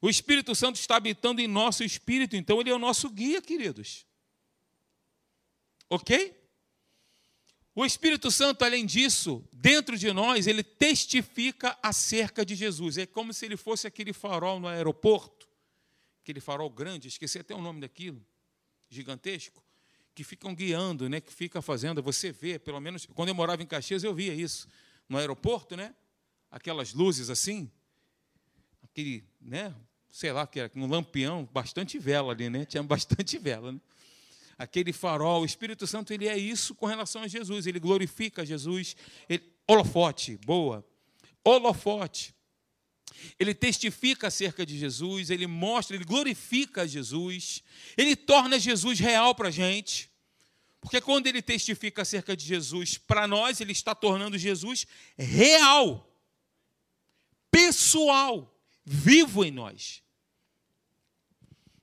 O 0.01 0.09
Espírito 0.09 0.55
Santo 0.55 0.77
está 0.77 0.95
habitando 0.95 1.39
em 1.39 1.47
nosso 1.47 1.83
espírito, 1.83 2.35
então 2.35 2.59
ele 2.59 2.71
é 2.71 2.75
o 2.75 2.79
nosso 2.79 3.11
guia, 3.11 3.43
queridos. 3.43 4.07
Ok? 5.87 6.35
O 7.77 7.85
Espírito 7.85 8.31
Santo, 8.31 8.63
além 8.63 8.85
disso, 8.85 9.43
dentro 9.51 9.97
de 9.97 10.09
nós, 10.13 10.47
ele 10.47 10.63
testifica 10.63 11.77
acerca 11.83 12.45
de 12.45 12.55
Jesus. 12.55 12.97
É 12.97 13.05
como 13.05 13.33
se 13.33 13.45
ele 13.45 13.57
fosse 13.57 13.85
aquele 13.85 14.13
farol 14.13 14.61
no 14.61 14.67
aeroporto, 14.69 15.45
aquele 16.23 16.39
farol 16.39 16.69
grande, 16.69 17.09
esqueci 17.09 17.37
até 17.37 17.53
o 17.53 17.61
nome 17.61 17.81
daquilo, 17.81 18.25
gigantesco, 18.89 19.61
que 20.15 20.23
ficam 20.23 20.55
guiando, 20.55 21.09
né, 21.09 21.19
que 21.19 21.33
fica 21.33 21.61
fazendo, 21.61 22.01
você 22.01 22.31
vê, 22.31 22.57
pelo 22.57 22.79
menos 22.79 23.05
quando 23.07 23.27
eu 23.27 23.35
morava 23.35 23.61
em 23.61 23.67
Caxias 23.67 24.05
eu 24.05 24.15
via 24.15 24.33
isso, 24.33 24.69
no 25.09 25.17
aeroporto, 25.17 25.75
né? 25.75 25.93
Aquelas 26.49 26.93
luzes 26.93 27.29
assim, 27.29 27.69
aquele, 28.81 29.25
né, 29.41 29.75
sei 30.09 30.31
lá, 30.31 30.47
que 30.47 30.61
era 30.61 30.71
um 30.77 30.87
lampião, 30.87 31.43
bastante 31.51 31.99
vela 31.99 32.31
ali, 32.31 32.49
né? 32.49 32.63
Tinha 32.63 32.81
bastante 32.81 33.37
vela, 33.37 33.73
né? 33.73 33.81
Aquele 34.57 34.93
farol, 34.93 35.41
o 35.41 35.45
Espírito 35.45 35.85
Santo, 35.85 36.13
ele 36.13 36.27
é 36.27 36.37
isso 36.37 36.73
com 36.73 36.85
relação 36.85 37.21
a 37.21 37.27
Jesus, 37.27 37.67
ele 37.67 37.79
glorifica 37.79 38.45
Jesus, 38.45 38.95
ele, 39.27 39.43
holofote, 39.67 40.37
boa, 40.45 40.85
holofote. 41.43 42.33
Ele 43.39 43.53
testifica 43.53 44.27
acerca 44.27 44.65
de 44.65 44.77
Jesus, 44.77 45.29
ele 45.29 45.47
mostra, 45.47 45.95
ele 45.95 46.05
glorifica 46.05 46.87
Jesus, 46.87 47.63
ele 47.97 48.15
torna 48.15 48.59
Jesus 48.59 48.99
real 48.99 49.33
para 49.35 49.49
a 49.49 49.51
gente. 49.51 50.09
Porque 50.79 51.01
quando 51.01 51.27
ele 51.27 51.41
testifica 51.41 52.03
acerca 52.03 52.35
de 52.35 52.45
Jesus 52.45 52.97
para 52.97 53.27
nós, 53.27 53.59
ele 53.59 53.71
está 53.71 53.95
tornando 53.95 54.37
Jesus 54.37 54.85
real, 55.17 56.07
pessoal, 57.49 58.55
vivo 58.85 59.43
em 59.43 59.51
nós. 59.51 60.04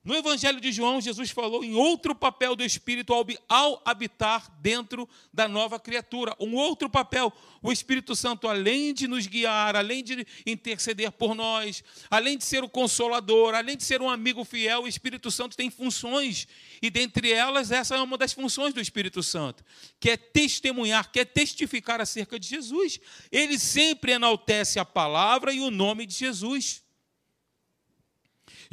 No 0.05 0.17
Evangelho 0.17 0.61
de 0.61 0.73
João, 0.73 1.01
Jesus 1.01 1.31
falou 1.31 1.63
em 1.63 1.75
outro 1.75 2.13
papel 2.13 2.57
do 2.57 2.65
Espírito 2.65 3.15
ao 3.49 3.81
habitar 3.85 4.51
dentro 4.61 5.09
da 5.33 5.47
nova 5.47 5.79
criatura. 5.79 6.35
Um 6.41 6.57
outro 6.57 6.91
papel. 6.91 7.33
O 7.63 7.71
Espírito 7.71 8.17
Santo, 8.17 8.49
além 8.49 8.93
de 8.93 9.07
nos 9.07 9.29
guiar, 9.29 9.77
além 9.77 10.03
de 10.03 10.27
interceder 10.45 11.13
por 11.13 11.37
nós, 11.37 11.85
além 12.11 12.37
de 12.37 12.45
ser 12.45 12.65
o 12.65 12.69
consolador, 12.69 13.55
além 13.55 13.77
de 13.77 13.85
ser 13.85 14.03
um 14.03 14.11
amigo 14.11 14.45
fiel, 14.45 14.83
o 14.83 14.89
Espírito 14.89 15.31
Santo 15.31 15.57
tem 15.57 15.71
funções. 15.71 16.49
E 16.83 16.91
dentre 16.91 17.31
elas, 17.31 17.71
essa 17.71 17.95
é 17.95 18.03
uma 18.03 18.19
das 18.19 18.33
funções 18.33 18.75
do 18.75 18.81
Espírito 18.81 19.23
Santo, 19.23 19.65
que 20.01 20.11
é 20.11 20.17
testemunhar, 20.17 21.13
que 21.13 21.21
é 21.21 21.25
testificar 21.25 22.01
acerca 22.01 22.41
de 22.41 22.49
Jesus. 22.49 22.99
Ele 23.31 23.57
sempre 23.57 24.11
enaltece 24.11 24.81
a 24.81 24.85
palavra 24.85 25.53
e 25.53 25.61
o 25.61 25.71
nome 25.71 26.07
de 26.07 26.15
Jesus. 26.15 26.82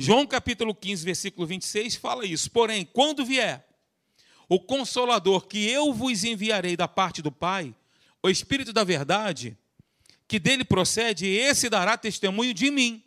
João 0.01 0.25
capítulo 0.25 0.73
15, 0.73 1.03
versículo 1.03 1.45
26 1.45 1.95
fala 1.95 2.25
isso. 2.25 2.49
Porém, 2.51 2.85
quando 2.85 3.25
vier 3.25 3.67
o 4.47 4.57
consolador 4.57 5.45
que 5.45 5.69
eu 5.69 5.93
vos 5.93 6.23
enviarei 6.23 6.77
da 6.77 6.87
parte 6.87 7.21
do 7.21 7.29
Pai, 7.29 7.75
o 8.23 8.29
Espírito 8.29 8.71
da 8.71 8.85
verdade, 8.85 9.57
que 10.25 10.39
dele 10.39 10.63
procede, 10.63 11.27
esse 11.27 11.69
dará 11.69 11.97
testemunho 11.97 12.53
de 12.53 12.71
mim. 12.71 13.03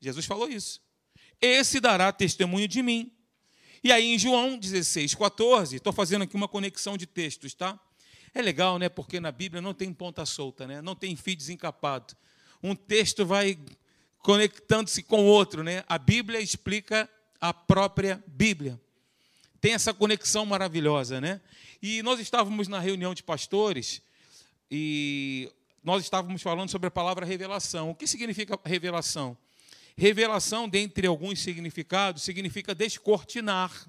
Jesus 0.00 0.24
falou 0.24 0.48
isso. 0.48 0.80
Esse 1.42 1.78
dará 1.78 2.10
testemunho 2.10 2.66
de 2.66 2.82
mim. 2.82 3.12
E 3.84 3.92
aí 3.92 4.06
em 4.06 4.18
João 4.18 4.56
16, 4.56 5.14
14, 5.14 5.76
estou 5.76 5.92
fazendo 5.92 6.22
aqui 6.22 6.36
uma 6.36 6.48
conexão 6.48 6.96
de 6.96 7.04
textos, 7.06 7.52
tá? 7.52 7.78
É 8.32 8.40
legal, 8.40 8.78
né? 8.78 8.88
Porque 8.88 9.20
na 9.20 9.30
Bíblia 9.30 9.60
não 9.60 9.74
tem 9.74 9.92
ponta 9.92 10.24
solta, 10.24 10.66
né? 10.66 10.80
Não 10.80 10.94
tem 10.94 11.14
fio 11.16 11.36
desencapado. 11.36 12.16
Um 12.62 12.74
texto 12.74 13.26
vai 13.26 13.58
conectando-se 14.22 15.02
com 15.02 15.26
outro, 15.26 15.62
né? 15.62 15.84
A 15.88 15.98
Bíblia 15.98 16.40
explica 16.40 17.08
a 17.40 17.52
própria 17.52 18.22
Bíblia. 18.26 18.80
Tem 19.60 19.72
essa 19.72 19.92
conexão 19.92 20.44
maravilhosa, 20.46 21.20
né? 21.20 21.40
E 21.82 22.02
nós 22.02 22.20
estávamos 22.20 22.68
na 22.68 22.78
reunião 22.78 23.14
de 23.14 23.22
pastores 23.22 24.02
e 24.70 25.50
nós 25.82 26.02
estávamos 26.02 26.42
falando 26.42 26.70
sobre 26.70 26.88
a 26.88 26.90
palavra 26.90 27.24
revelação. 27.24 27.90
O 27.90 27.94
que 27.94 28.06
significa 28.06 28.58
revelação? 28.64 29.36
Revelação, 29.96 30.68
dentre 30.68 31.06
alguns 31.06 31.40
significados, 31.40 32.22
significa 32.22 32.74
descortinar. 32.74 33.88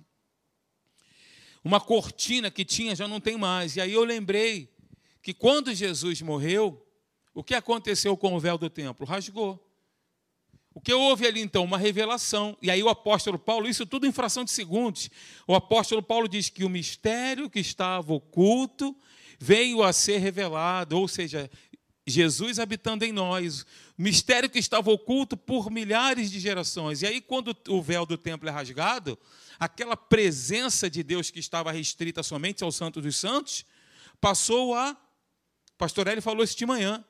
Uma 1.63 1.79
cortina 1.79 2.49
que 2.49 2.65
tinha 2.65 2.95
já 2.95 3.07
não 3.07 3.19
tem 3.19 3.37
mais. 3.37 3.75
E 3.75 3.81
aí 3.81 3.93
eu 3.93 4.03
lembrei 4.03 4.73
que 5.21 5.33
quando 5.33 5.73
Jesus 5.73 6.21
morreu, 6.21 6.85
o 7.33 7.43
que 7.43 7.53
aconteceu 7.53 8.17
com 8.17 8.35
o 8.35 8.39
véu 8.39 8.57
do 8.57 8.69
templo? 8.69 9.05
Rasgou. 9.05 9.70
O 10.73 10.79
que 10.79 10.93
houve 10.93 11.27
ali 11.27 11.41
então? 11.41 11.63
Uma 11.65 11.77
revelação. 11.77 12.57
E 12.61 12.71
aí 12.71 12.81
o 12.81 12.89
apóstolo 12.89 13.37
Paulo, 13.37 13.67
isso 13.67 13.85
tudo 13.85 14.07
em 14.07 14.11
fração 14.11 14.43
de 14.43 14.51
segundos. 14.51 15.09
O 15.45 15.53
apóstolo 15.53 16.01
Paulo 16.01 16.27
diz 16.27 16.49
que 16.49 16.63
o 16.63 16.69
mistério 16.69 17.49
que 17.49 17.59
estava 17.59 18.13
oculto 18.13 18.95
veio 19.37 19.83
a 19.83 19.91
ser 19.91 20.19
revelado, 20.19 20.97
ou 20.97 21.07
seja, 21.07 21.49
Jesus 22.07 22.57
habitando 22.57 23.03
em 23.03 23.11
nós, 23.11 23.65
mistério 23.97 24.49
que 24.49 24.59
estava 24.59 24.89
oculto 24.91 25.35
por 25.35 25.69
milhares 25.69 26.31
de 26.31 26.39
gerações. 26.39 27.01
E 27.01 27.07
aí, 27.07 27.19
quando 27.19 27.55
o 27.67 27.81
véu 27.81 28.05
do 28.05 28.17
templo 28.17 28.47
é 28.47 28.51
rasgado, 28.51 29.19
aquela 29.59 29.97
presença 29.97 30.89
de 30.89 31.03
Deus 31.03 31.29
que 31.29 31.39
estava 31.39 31.71
restrita 31.71 32.23
somente 32.23 32.63
ao 32.63 32.71
Santo 32.71 33.01
dos 33.01 33.17
Santos, 33.17 33.65
passou 34.21 34.73
a. 34.73 34.95
Pastor 35.77 36.07
Eli 36.07 36.21
falou 36.21 36.43
isso 36.43 36.55
de 36.55 36.65
manhã, 36.65 37.03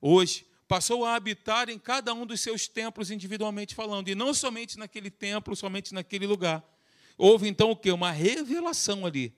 hoje 0.00 0.47
passou 0.68 1.04
a 1.04 1.14
habitar 1.14 1.70
em 1.70 1.78
cada 1.78 2.12
um 2.12 2.26
dos 2.26 2.42
seus 2.42 2.68
templos 2.68 3.10
individualmente 3.10 3.74
falando, 3.74 4.08
e 4.08 4.14
não 4.14 4.34
somente 4.34 4.78
naquele 4.78 5.10
templo, 5.10 5.56
somente 5.56 5.94
naquele 5.94 6.26
lugar. 6.26 6.62
Houve 7.16 7.48
então 7.48 7.70
o 7.70 7.76
que? 7.76 7.90
Uma 7.90 8.12
revelação 8.12 9.06
ali. 9.06 9.34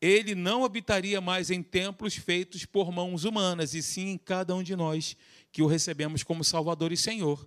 Ele 0.00 0.34
não 0.34 0.64
habitaria 0.64 1.20
mais 1.20 1.50
em 1.50 1.62
templos 1.62 2.16
feitos 2.16 2.64
por 2.64 2.90
mãos 2.90 3.24
humanas, 3.24 3.74
e 3.74 3.82
sim 3.82 4.08
em 4.08 4.18
cada 4.18 4.56
um 4.56 4.62
de 4.62 4.74
nós 4.74 5.14
que 5.52 5.62
o 5.62 5.66
recebemos 5.66 6.22
como 6.22 6.42
Salvador 6.42 6.90
e 6.90 6.96
Senhor. 6.96 7.46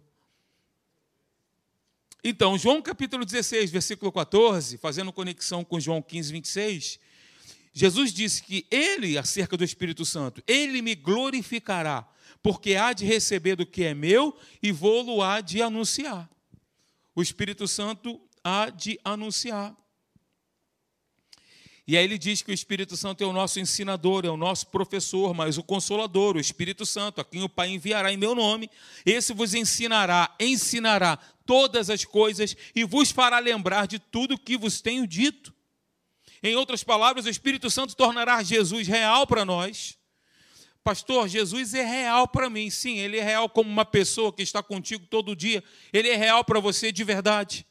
Então, 2.24 2.58
João 2.58 2.82
capítulo 2.82 3.26
16, 3.26 3.72
versículo 3.72 4.12
14, 4.12 4.78
fazendo 4.78 5.12
conexão 5.12 5.63
com 5.63 5.80
João 5.80 6.02
15, 6.02 6.32
26, 6.32 7.00
Jesus 7.74 8.13
disse 8.13 8.44
que 8.44 8.66
ele, 8.70 9.18
acerca 9.18 9.58
do 9.58 9.63
Espírito 9.63 10.06
Santo, 10.06 10.42
ele 10.48 10.82
me 10.82 10.94
glorificará, 10.94 12.08
porque 12.44 12.76
há 12.76 12.92
de 12.92 13.06
receber 13.06 13.56
do 13.56 13.66
que 13.66 13.86
é 13.86 13.94
meu 13.94 14.38
e 14.62 14.72
vou-lo 14.72 15.22
há 15.22 15.40
de 15.40 15.62
anunciar. 15.62 16.30
O 17.16 17.22
Espírito 17.22 17.68
Santo 17.68 18.20
há 18.44 18.70
de 18.70 19.00
anunciar. 19.04 19.74
E 21.86 21.98
aí 21.98 22.04
ele 22.04 22.18
diz 22.18 22.42
que 22.42 22.52
o 22.52 22.54
Espírito 22.54 22.96
Santo 22.96 23.24
é 23.24 23.28
o 23.28 23.34
nosso 23.34 23.60
ensinador, 23.60 24.26
é 24.26 24.30
o 24.30 24.38
nosso 24.38 24.68
professor, 24.68 25.34
mas 25.34 25.58
o 25.58 25.64
consolador, 25.64 26.36
o 26.36 26.40
Espírito 26.40 26.86
Santo, 26.86 27.20
a 27.20 27.26
quem 27.26 27.44
o 27.44 27.50
Pai 27.50 27.70
enviará 27.70 28.12
em 28.12 28.18
meu 28.18 28.34
nome, 28.36 28.70
esse 29.06 29.34
vos 29.34 29.54
ensinará, 29.54 30.34
ensinará 30.40 31.18
todas 31.46 31.90
as 31.90 32.06
coisas 32.06 32.56
e 32.74 32.86
vos 32.86 33.12
fará 33.12 33.40
lembrar 33.40 33.86
de 33.86 34.00
tudo 34.00 34.38
que 34.38 34.58
vos 34.58 34.82
tenho 34.82 35.06
dito. 35.06 35.54
Em 36.42 36.56
outras 36.56 36.84
palavras, 36.84 37.26
o 37.26 37.30
Espírito 37.30 37.70
Santo 37.70 37.96
tornará 37.96 38.44
Jesus 38.44 38.88
real 38.88 39.26
para 39.28 39.46
nós. 39.46 39.98
Pastor, 40.84 41.30
Jesus 41.30 41.74
é 41.74 41.84
real 41.84 42.28
para 42.28 42.50
mim. 42.50 42.69
Sim, 42.69 42.98
ele 42.98 43.17
é 43.17 43.24
real 43.24 43.48
como 43.48 43.69
uma 43.69 43.86
pessoa 43.86 44.34
que 44.34 44.41
está 44.43 44.62
contigo 44.62 45.06
todo 45.08 45.36
dia. 45.36 45.63
Ele 45.93 46.10
é 46.10 46.15
real 46.15 46.43
para 46.43 46.60
você 46.60 46.91
de 46.91 47.04
verdade. 47.04 47.65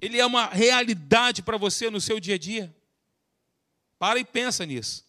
Ele 0.00 0.18
é 0.18 0.24
uma 0.24 0.46
realidade 0.46 1.42
para 1.42 1.56
você 1.56 1.90
no 1.90 2.00
seu 2.00 2.20
dia 2.20 2.36
a 2.36 2.38
dia. 2.38 2.74
Para 3.98 4.20
e 4.20 4.24
pensa 4.24 4.64
nisso. 4.64 5.04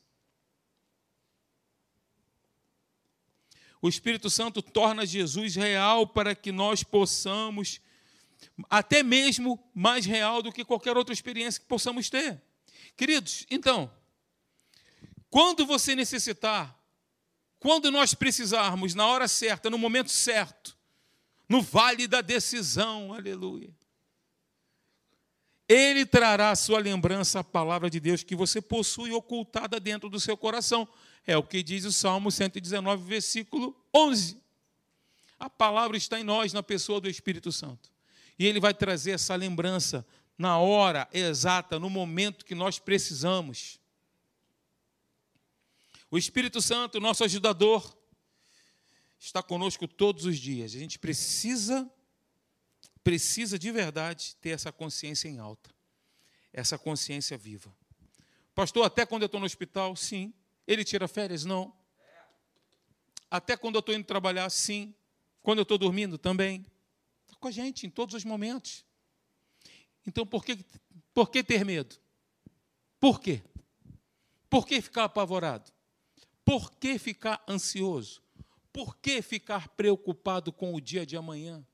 O 3.81 3.87
Espírito 3.87 4.31
Santo 4.31 4.63
torna 4.63 5.05
Jesus 5.05 5.55
real 5.55 6.07
para 6.07 6.33
que 6.33 6.51
nós 6.51 6.81
possamos, 6.81 7.79
até 8.67 9.03
mesmo 9.03 9.63
mais 9.75 10.07
real 10.07 10.41
do 10.41 10.51
que 10.51 10.65
qualquer 10.65 10.97
outra 10.97 11.13
experiência 11.13 11.61
que 11.61 11.67
possamos 11.67 12.09
ter. 12.09 12.41
Queridos, 12.97 13.45
então, 13.51 13.91
quando 15.35 15.65
você 15.65 15.97
necessitar, 15.97 16.81
quando 17.59 17.91
nós 17.91 18.13
precisarmos, 18.13 18.95
na 18.95 19.05
hora 19.05 19.27
certa, 19.27 19.69
no 19.69 19.77
momento 19.77 20.09
certo, 20.09 20.77
no 21.49 21.61
vale 21.61 22.07
da 22.07 22.21
decisão, 22.21 23.13
aleluia, 23.13 23.69
ele 25.67 26.05
trará 26.05 26.55
sua 26.55 26.79
lembrança 26.79 27.41
a 27.41 27.43
palavra 27.43 27.89
de 27.89 27.99
Deus 27.99 28.23
que 28.23 28.33
você 28.33 28.61
possui 28.61 29.11
ocultada 29.11 29.77
dentro 29.77 30.09
do 30.09 30.21
seu 30.21 30.37
coração. 30.37 30.87
É 31.27 31.35
o 31.35 31.43
que 31.43 31.61
diz 31.61 31.83
o 31.83 31.91
Salmo 31.91 32.31
119, 32.31 33.03
versículo 33.03 33.75
11. 33.93 34.41
A 35.37 35.49
palavra 35.49 35.97
está 35.97 36.17
em 36.17 36.23
nós, 36.23 36.53
na 36.53 36.63
pessoa 36.63 37.01
do 37.01 37.09
Espírito 37.09 37.51
Santo. 37.51 37.91
E 38.39 38.45
ele 38.45 38.61
vai 38.61 38.73
trazer 38.73 39.11
essa 39.11 39.35
lembrança 39.35 40.07
na 40.37 40.57
hora 40.59 41.09
exata, 41.11 41.77
no 41.77 41.89
momento 41.89 42.45
que 42.45 42.55
nós 42.55 42.79
precisamos. 42.79 43.83
O 46.15 46.17
Espírito 46.17 46.61
Santo, 46.61 46.97
nosso 47.01 47.25
ajudador, 47.25 47.93
está 49.19 49.43
conosco 49.43 49.85
todos 49.85 50.23
os 50.23 50.37
dias. 50.39 50.73
A 50.73 50.79
gente 50.79 50.97
precisa 50.97 51.91
precisa 53.03 53.59
de 53.59 53.69
verdade 53.69 54.37
ter 54.37 54.51
essa 54.51 54.71
consciência 54.71 55.27
em 55.27 55.39
alta, 55.39 55.69
essa 56.53 56.77
consciência 56.77 57.37
viva. 57.37 57.75
Pastor, 58.55 58.85
até 58.85 59.05
quando 59.05 59.23
eu 59.23 59.25
estou 59.25 59.41
no 59.41 59.45
hospital, 59.45 59.93
sim. 59.97 60.33
Ele 60.65 60.85
tira 60.85 61.05
férias? 61.05 61.43
Não. 61.43 61.75
Até 63.29 63.57
quando 63.57 63.75
eu 63.75 63.79
estou 63.79 63.93
indo 63.93 64.05
trabalhar, 64.05 64.49
sim. 64.49 64.95
Quando 65.41 65.59
eu 65.59 65.63
estou 65.63 65.77
dormindo, 65.77 66.17
também. 66.17 66.65
Está 67.25 67.35
com 67.41 67.49
a 67.49 67.51
gente 67.51 67.85
em 67.85 67.89
todos 67.89 68.15
os 68.15 68.23
momentos. 68.23 68.85
Então, 70.07 70.25
por 70.25 70.45
que, 70.45 70.63
por 71.13 71.29
que 71.29 71.43
ter 71.43 71.65
medo? 71.65 71.93
Por 73.01 73.19
quê? 73.19 73.43
Por 74.49 74.65
que 74.65 74.81
ficar 74.81 75.03
apavorado? 75.03 75.74
Por 76.45 76.71
que 76.71 76.97
ficar 76.97 77.43
ansioso? 77.49 78.21
Por 78.71 78.95
que 78.97 79.21
ficar 79.21 79.67
preocupado 79.69 80.53
com 80.53 80.73
o 80.73 80.79
dia 80.79 81.05
de 81.05 81.17
amanhã? 81.17 81.65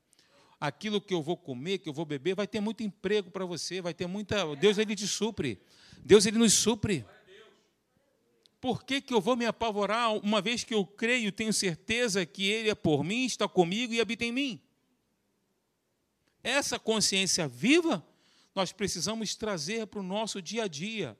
aquilo 0.62 1.00
que 1.00 1.12
eu 1.12 1.20
vou 1.20 1.36
comer, 1.36 1.78
que 1.78 1.88
eu 1.88 1.92
vou 1.92 2.04
beber, 2.04 2.36
vai 2.36 2.46
ter 2.46 2.60
muito 2.60 2.84
emprego 2.84 3.32
para 3.32 3.44
você, 3.44 3.80
vai 3.80 3.92
ter 3.92 4.06
muita. 4.06 4.54
Deus 4.54 4.78
ele 4.78 4.94
te 4.94 5.08
supre. 5.08 5.60
Deus 6.04 6.24
ele 6.24 6.38
nos 6.38 6.52
supre. 6.52 7.04
Por 8.60 8.84
que, 8.84 9.00
que 9.00 9.12
eu 9.12 9.20
vou 9.20 9.34
me 9.34 9.44
apavorar 9.44 10.14
uma 10.18 10.40
vez 10.40 10.62
que 10.62 10.72
eu 10.72 10.86
creio 10.86 11.32
tenho 11.32 11.52
certeza 11.52 12.24
que 12.24 12.48
Ele 12.48 12.70
é 12.70 12.76
por 12.76 13.02
mim, 13.02 13.24
está 13.24 13.48
comigo 13.48 13.92
e 13.92 14.00
habita 14.00 14.24
em 14.24 14.30
mim? 14.30 14.62
Essa 16.44 16.78
consciência 16.78 17.48
viva 17.48 18.06
nós 18.54 18.70
precisamos 18.70 19.34
trazer 19.34 19.88
para 19.88 19.98
o 19.98 20.02
nosso 20.04 20.40
dia 20.40 20.62
a 20.62 20.68
dia. 20.68 21.18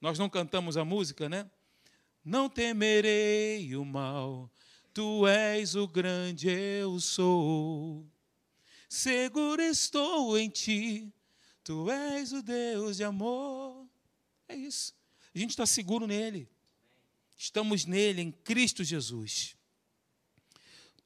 Nós 0.00 0.20
não 0.20 0.28
cantamos 0.28 0.76
a 0.76 0.84
música, 0.84 1.28
né? 1.28 1.50
Não 2.24 2.48
temerei 2.48 3.74
o 3.76 3.84
mal, 3.84 4.50
tu 4.92 5.26
és 5.26 5.74
o 5.74 5.88
grande 5.88 6.48
eu 6.48 7.00
sou 7.00 8.06
seguro 8.90 9.62
estou 9.62 10.36
em 10.36 10.50
ti, 10.50 11.12
tu 11.62 11.88
és 11.88 12.32
o 12.32 12.42
Deus 12.42 12.96
de 12.96 13.04
amor. 13.04 13.88
É 14.48 14.56
isso. 14.56 14.92
A 15.32 15.38
gente 15.38 15.50
está 15.50 15.64
seguro 15.64 16.08
nele. 16.08 16.50
Estamos 17.38 17.86
nele, 17.86 18.20
em 18.20 18.32
Cristo 18.32 18.82
Jesus. 18.82 19.56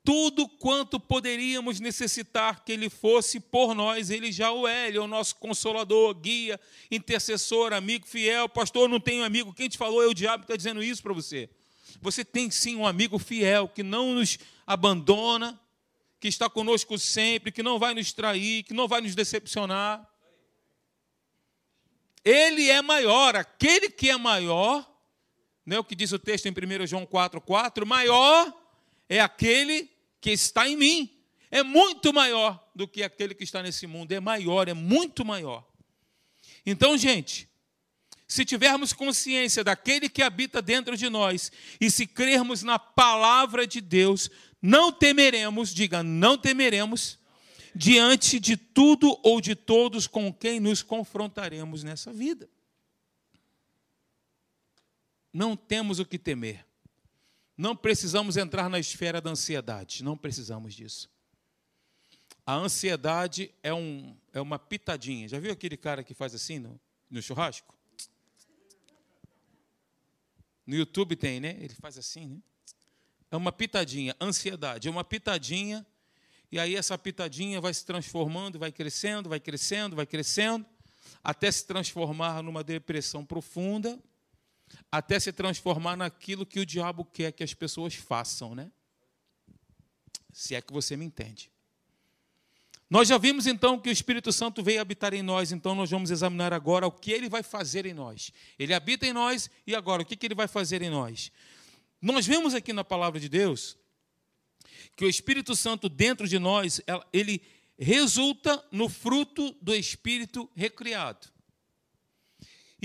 Tudo 0.05 0.47
quanto 0.47 1.01
poderíamos 1.01 1.81
necessitar 1.81 2.62
que 2.62 2.71
Ele 2.71 2.90
fosse 2.90 3.40
por 3.40 3.75
nós, 3.75 4.11
Ele 4.11 4.31
já 4.31 4.53
o 4.53 4.69
é. 4.69 4.88
Ele 4.88 4.99
é 4.99 5.01
o 5.01 5.07
nosso 5.07 5.37
consolador, 5.37 6.14
guia, 6.14 6.61
intercessor, 6.90 7.73
amigo 7.73 8.07
fiel. 8.07 8.47
Pastor, 8.47 8.87
não 8.87 9.01
tenho 9.01 9.25
amigo. 9.25 9.55
Quem 9.55 9.67
te 9.67 9.79
falou 9.79 10.03
é 10.03 10.07
o 10.07 10.12
diabo 10.12 10.45
que 10.45 10.53
está 10.53 10.57
dizendo 10.57 10.83
isso 10.83 11.03
para 11.03 11.14
você. 11.14 11.49
Você 12.03 12.23
tem 12.23 12.51
sim 12.51 12.77
um 12.77 12.87
amigo 12.87 13.19
fiel 13.19 13.67
que 13.67 13.83
não 13.83 14.14
nos 14.14 14.38
abandona, 14.67 15.59
que 16.21 16.29
está 16.29 16.51
conosco 16.51 16.99
sempre, 16.99 17.51
que 17.51 17.62
não 17.62 17.79
vai 17.79 17.95
nos 17.95 18.12
trair, 18.12 18.62
que 18.62 18.75
não 18.75 18.87
vai 18.87 19.01
nos 19.01 19.14
decepcionar. 19.14 20.07
Ele 22.23 22.69
é 22.69 22.83
maior, 22.83 23.37
aquele 23.37 23.88
que 23.88 24.11
é 24.11 24.19
maior, 24.19 24.87
né, 25.64 25.79
o 25.79 25.85
que 25.85 25.95
diz 25.95 26.12
o 26.12 26.19
texto 26.19 26.45
em 26.47 26.51
1 26.51 26.87
João 26.87 27.07
4,4, 27.07 27.87
maior 27.87 28.53
é 29.09 29.21
aquele 29.21 29.94
que 30.25 30.31
está 30.31 30.67
em 30.67 30.75
mim. 30.75 31.11
É 31.51 31.63
muito 31.63 32.11
maior 32.11 32.67
do 32.75 32.89
que 32.89 33.03
aquele 33.03 33.35
que 33.35 33.45
está 33.45 33.63
nesse 33.63 33.87
mundo, 33.87 34.11
é 34.11 34.19
maior, 34.19 34.69
é 34.69 34.73
muito 34.73 35.23
maior. 35.23 35.63
Então, 36.65 36.97
gente, 36.97 37.47
se 38.27 38.43
tivermos 38.43 38.95
consciência 38.95 39.63
daquele 39.63 40.09
que 40.09 40.23
habita 40.23 40.63
dentro 40.63 40.97
de 40.97 41.11
nós 41.11 41.53
e 41.79 41.91
se 41.91 42.07
crermos 42.07 42.63
na 42.63 42.79
palavra 42.79 43.67
de 43.67 43.83
Deus, 43.83 44.31
não 44.63 44.91
temeremos, 44.91 45.75
diga, 45.75 46.03
não 46.03 46.39
temeremos, 46.39 47.19
diante 47.75 48.41
de 48.41 48.57
tudo 48.57 49.21
ou 49.23 49.43
de 49.43 49.55
todos 49.55 50.07
com 50.07 50.33
quem 50.33 50.59
nos 50.59 50.83
confrontaremos 50.83 51.85
nessa 51.85 52.11
vida. 52.15 52.49
Não 55.31 55.55
temos 55.55 55.99
o 55.99 56.07
que 56.07 56.19
temer. 56.19 56.65
Não 57.57 57.77
precisamos 57.77 58.37
entrar 58.37 58.69
na 58.69 58.79
esfera 58.79 59.21
da 59.21 59.31
ansiedade, 59.31 60.03
não 60.03 60.17
precisamos 60.17 60.75
disso. 60.75 61.09
A 62.45 62.55
ansiedade 62.55 63.55
é, 63.62 63.73
um, 63.73 64.17
é 64.33 64.40
uma 64.40 64.59
pitadinha. 64.59 65.29
Já 65.29 65.38
viu 65.38 65.53
aquele 65.53 65.77
cara 65.77 66.03
que 66.03 66.12
faz 66.12 66.35
assim 66.35 66.59
no, 66.59 66.79
no 67.11 67.23
churrasco? 67.23 67.75
No 70.67 70.75
YouTube 70.75 71.17
tem, 71.17 71.40
né? 71.40 71.57
Ele 71.61 71.75
faz 71.75 71.97
assim, 71.97 72.27
né? 72.27 72.38
É 73.31 73.37
uma 73.37 73.51
pitadinha, 73.51 74.14
ansiedade, 74.21 74.87
é 74.87 74.90
uma 74.90 75.03
pitadinha, 75.03 75.85
e 76.53 76.59
aí 76.59 76.77
essa 76.77 76.97
pitadinha 76.97 77.61
vai 77.61 77.75
se 77.75 77.85
transformando, 77.85 78.61
vai 78.61 78.71
crescendo, 78.71 79.29
vai 79.29 79.40
crescendo, 79.40 79.97
vai 79.97 80.07
crescendo, 80.07 80.64
até 81.23 81.51
se 81.51 81.67
transformar 81.67 82.43
numa 82.45 82.62
depressão 82.62 83.25
profunda, 83.25 83.99
até 84.91 85.19
se 85.19 85.33
transformar 85.33 85.97
naquilo 85.97 86.47
que 86.47 86.61
o 86.61 86.67
diabo 86.67 87.05
quer 87.05 87.33
que 87.33 87.43
as 87.43 87.55
pessoas 87.55 87.95
façam, 87.95 88.55
né? 88.55 88.71
Se 90.33 90.55
é 90.55 90.61
que 90.61 90.73
você 90.73 90.97
me 90.97 91.05
entende. 91.05 91.51
Nós 92.89 93.09
já 93.09 93.19
vimos 93.19 93.47
então 93.47 93.79
que 93.79 93.89
o 93.89 93.93
Espírito 93.93 94.33
Santo 94.33 94.63
veio 94.63 94.81
habitar 94.81 95.15
em 95.15 95.23
nós, 95.23 95.51
então 95.51 95.75
nós 95.75 95.91
vamos 95.91 96.11
examinar 96.11 96.53
agora 96.53 96.87
o 96.87 96.93
que 96.93 97.11
ele 97.11 97.29
vai 97.29 97.43
fazer 97.43 97.87
em 97.87 97.95
nós. 97.95 98.31
Ele 98.59 98.75
habita 98.75 99.07
em 99.07 99.13
nós 99.13 99.51
e 99.67 99.75
agora 99.75 100.03
o 100.03 100.05
que 100.05 100.25
ele 100.25 100.35
vai 100.35 100.47
fazer 100.47 100.83
em 100.83 100.91
nós? 100.91 101.33
Nós 102.01 102.27
vemos 102.27 102.55
aqui 102.55 102.73
na 102.73 102.85
palavra 102.85 103.19
de 103.19 103.29
Deus 103.29 103.77
que 104.97 105.05
o 105.05 105.09
Espírito 105.09 105.57
Santo 105.57 105.89
dentro 105.89 106.29
de 106.29 106.39
nós, 106.39 106.81
ele 107.13 107.43
resulta 107.79 108.65
no 108.71 108.89
fruto 108.89 109.57
do 109.61 109.75
Espírito 109.75 110.49
recriado. 110.55 111.34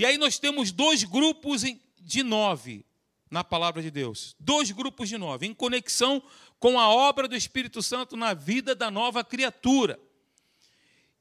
E 0.00 0.06
aí 0.06 0.16
nós 0.16 0.38
temos 0.38 0.72
dois 0.72 1.04
grupos 1.04 1.62
de 2.00 2.22
nove 2.22 2.86
na 3.30 3.44
palavra 3.44 3.82
de 3.82 3.90
Deus. 3.90 4.34
Dois 4.40 4.70
grupos 4.70 5.10
de 5.10 5.18
nove, 5.18 5.46
em 5.46 5.52
conexão 5.52 6.22
com 6.58 6.80
a 6.80 6.88
obra 6.88 7.28
do 7.28 7.36
Espírito 7.36 7.82
Santo 7.82 8.16
na 8.16 8.32
vida 8.32 8.74
da 8.74 8.90
nova 8.90 9.22
criatura. 9.22 10.00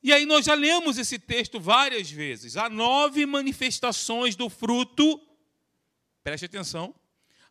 E 0.02 0.14
aí 0.14 0.26
nós 0.26 0.46
já 0.46 0.54
lemos 0.54 0.98
esse 0.98 1.20
texto 1.20 1.60
várias 1.60 2.10
vezes. 2.10 2.56
Há 2.56 2.70
nove 2.70 3.26
manifestações 3.26 4.38
do 4.38 4.50
fruto, 4.50 5.20
preste 6.24 6.46
atenção, 6.46 6.96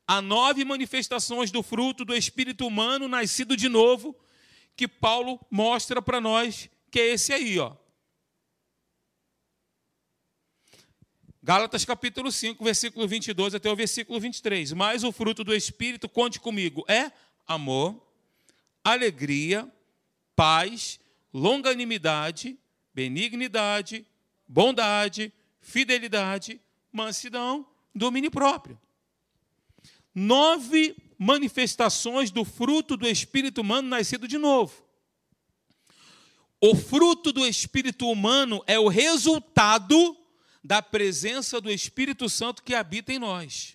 há 0.06 0.22
nove 0.22 0.64
manifestações 0.64 1.50
do 1.50 1.62
fruto 1.62 2.06
do 2.06 2.14
espírito 2.14 2.66
humano 2.66 3.06
nascido 3.06 3.54
de 3.54 3.68
novo, 3.68 4.16
que 4.74 4.88
Paulo 4.88 5.38
mostra 5.50 6.00
para 6.00 6.22
nós, 6.22 6.70
que 6.90 6.98
é 6.98 7.08
esse 7.08 7.34
aí, 7.34 7.58
ó. 7.58 7.76
Gálatas 11.42 11.84
capítulo 11.84 12.32
5, 12.32 12.62
versículo 12.64 13.06
22 13.06 13.54
até 13.54 13.70
o 13.70 13.76
versículo 13.76 14.18
23. 14.18 14.72
Mas 14.72 15.04
o 15.04 15.12
fruto 15.12 15.44
do 15.44 15.54
Espírito, 15.54 16.08
conte 16.08 16.40
comigo, 16.40 16.84
é 16.88 17.12
amor, 17.46 18.04
alegria, 18.82 19.70
paz, 20.34 20.98
longanimidade, 21.32 22.58
benignidade, 22.92 24.04
bondade, 24.46 25.32
fidelidade, 25.60 26.60
mansidão, 26.92 27.64
domínio 27.94 28.30
próprio. 28.30 28.78
Nove 30.12 30.96
manifestações 31.16 32.32
do 32.32 32.44
fruto 32.44 32.96
do 32.96 33.06
Espírito 33.06 33.60
humano 33.60 33.88
nascido 33.88 34.26
de 34.26 34.38
novo. 34.38 34.84
O 36.60 36.74
fruto 36.74 37.32
do 37.32 37.46
Espírito 37.46 38.10
humano 38.10 38.60
é 38.66 38.80
o 38.80 38.88
resultado 38.88 40.17
da 40.68 40.82
presença 40.82 41.62
do 41.62 41.70
Espírito 41.70 42.28
Santo 42.28 42.62
que 42.62 42.74
habita 42.74 43.10
em 43.10 43.18
nós. 43.18 43.74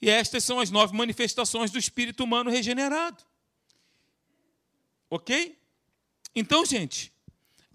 E 0.00 0.08
estas 0.08 0.44
são 0.44 0.60
as 0.60 0.70
nove 0.70 0.96
manifestações 0.96 1.72
do 1.72 1.78
espírito 1.78 2.22
humano 2.22 2.48
regenerado. 2.48 3.24
Ok? 5.10 5.58
Então, 6.36 6.64
gente, 6.64 7.12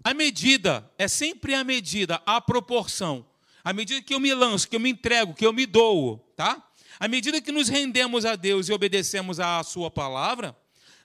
a 0.02 0.14
medida 0.14 0.90
é 0.96 1.06
sempre 1.06 1.52
a 1.52 1.62
medida, 1.62 2.22
a 2.24 2.40
proporção. 2.40 3.26
À 3.62 3.74
medida 3.74 4.00
que 4.00 4.14
eu 4.14 4.18
me 4.18 4.32
lanço, 4.32 4.70
que 4.70 4.76
eu 4.76 4.80
me 4.80 4.88
entrego, 4.88 5.34
que 5.34 5.44
eu 5.44 5.52
me 5.52 5.66
dou, 5.66 6.32
tá? 6.34 6.66
À 6.98 7.06
medida 7.06 7.42
que 7.42 7.52
nos 7.52 7.68
rendemos 7.68 8.24
a 8.24 8.36
Deus 8.36 8.70
e 8.70 8.72
obedecemos 8.72 9.38
à 9.38 9.62
Sua 9.62 9.90
palavra, 9.90 10.56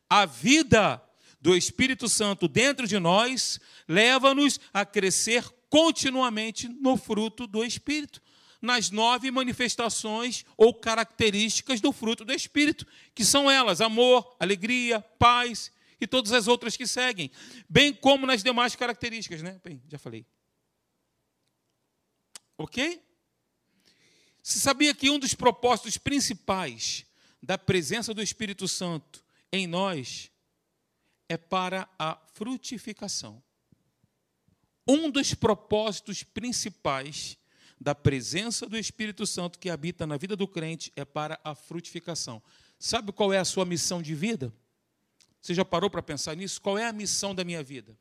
a 0.09 0.25
vida 0.25 1.03
do 1.41 1.55
Espírito 1.55 2.07
Santo 2.07 2.47
dentro 2.47 2.87
de 2.87 2.99
nós 2.99 3.59
leva-nos 3.87 4.59
a 4.71 4.85
crescer 4.85 5.43
continuamente 5.69 6.67
no 6.67 6.95
fruto 6.95 7.47
do 7.47 7.63
Espírito 7.65 8.21
nas 8.61 8.91
nove 8.91 9.31
manifestações 9.31 10.45
ou 10.55 10.73
características 10.73 11.81
do 11.81 11.91
fruto 11.91 12.23
do 12.23 12.31
Espírito, 12.31 12.85
que 13.15 13.25
são 13.25 13.49
elas: 13.49 13.81
amor, 13.81 14.35
alegria, 14.39 15.01
paz 15.17 15.71
e 15.99 16.05
todas 16.05 16.31
as 16.31 16.47
outras 16.47 16.77
que 16.77 16.85
seguem, 16.85 17.31
bem 17.67 17.91
como 17.91 18.25
nas 18.25 18.43
demais 18.43 18.75
características, 18.75 19.41
né? 19.41 19.59
Bem, 19.63 19.81
já 19.89 19.97
falei. 19.97 20.25
Ok? 22.57 23.01
Você 24.43 24.59
sabia 24.59 24.93
que 24.93 25.09
um 25.09 25.19
dos 25.19 25.33
propósitos 25.33 25.97
principais 25.97 27.05
da 27.41 27.57
presença 27.57 28.13
do 28.13 28.21
Espírito 28.21 28.67
Santo 28.67 29.23
em 29.51 29.65
nós 29.67 30.31
é 31.31 31.37
para 31.37 31.87
a 31.97 32.17
frutificação? 32.33 33.41
Um 34.85 35.09
dos 35.09 35.33
propósitos 35.33 36.23
principais 36.23 37.37
da 37.79 37.95
presença 37.95 38.67
do 38.67 38.77
Espírito 38.77 39.25
Santo 39.25 39.57
que 39.57 39.69
habita 39.69 40.05
na 40.05 40.17
vida 40.17 40.35
do 40.35 40.45
crente 40.45 40.91
é 40.93 41.05
para 41.05 41.39
a 41.41 41.55
frutificação. 41.55 42.43
Sabe 42.77 43.13
qual 43.13 43.31
é 43.31 43.37
a 43.37 43.45
sua 43.45 43.63
missão 43.63 44.01
de 44.01 44.13
vida? 44.13 44.53
Você 45.41 45.53
já 45.53 45.63
parou 45.63 45.89
para 45.89 46.03
pensar 46.03 46.35
nisso? 46.35 46.61
Qual 46.61 46.77
é 46.77 46.85
a 46.85 46.91
missão 46.91 47.33
da 47.33 47.45
minha 47.45 47.63
vida? 47.63 47.97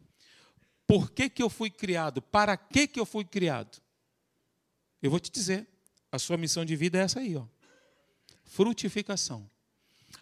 Por 0.84 1.12
que, 1.12 1.30
que 1.30 1.42
eu 1.42 1.48
fui 1.48 1.70
criado? 1.70 2.20
Para 2.20 2.56
que, 2.56 2.88
que 2.88 2.98
eu 2.98 3.06
fui 3.06 3.24
criado? 3.24 3.80
Eu 5.00 5.08
vou 5.08 5.20
te 5.20 5.30
dizer, 5.30 5.68
a 6.10 6.18
sua 6.18 6.36
missão 6.36 6.64
de 6.64 6.74
vida 6.74 6.98
é 6.98 7.02
essa 7.02 7.20
aí, 7.20 7.36
ó. 7.36 7.46
Frutificação. 8.42 9.48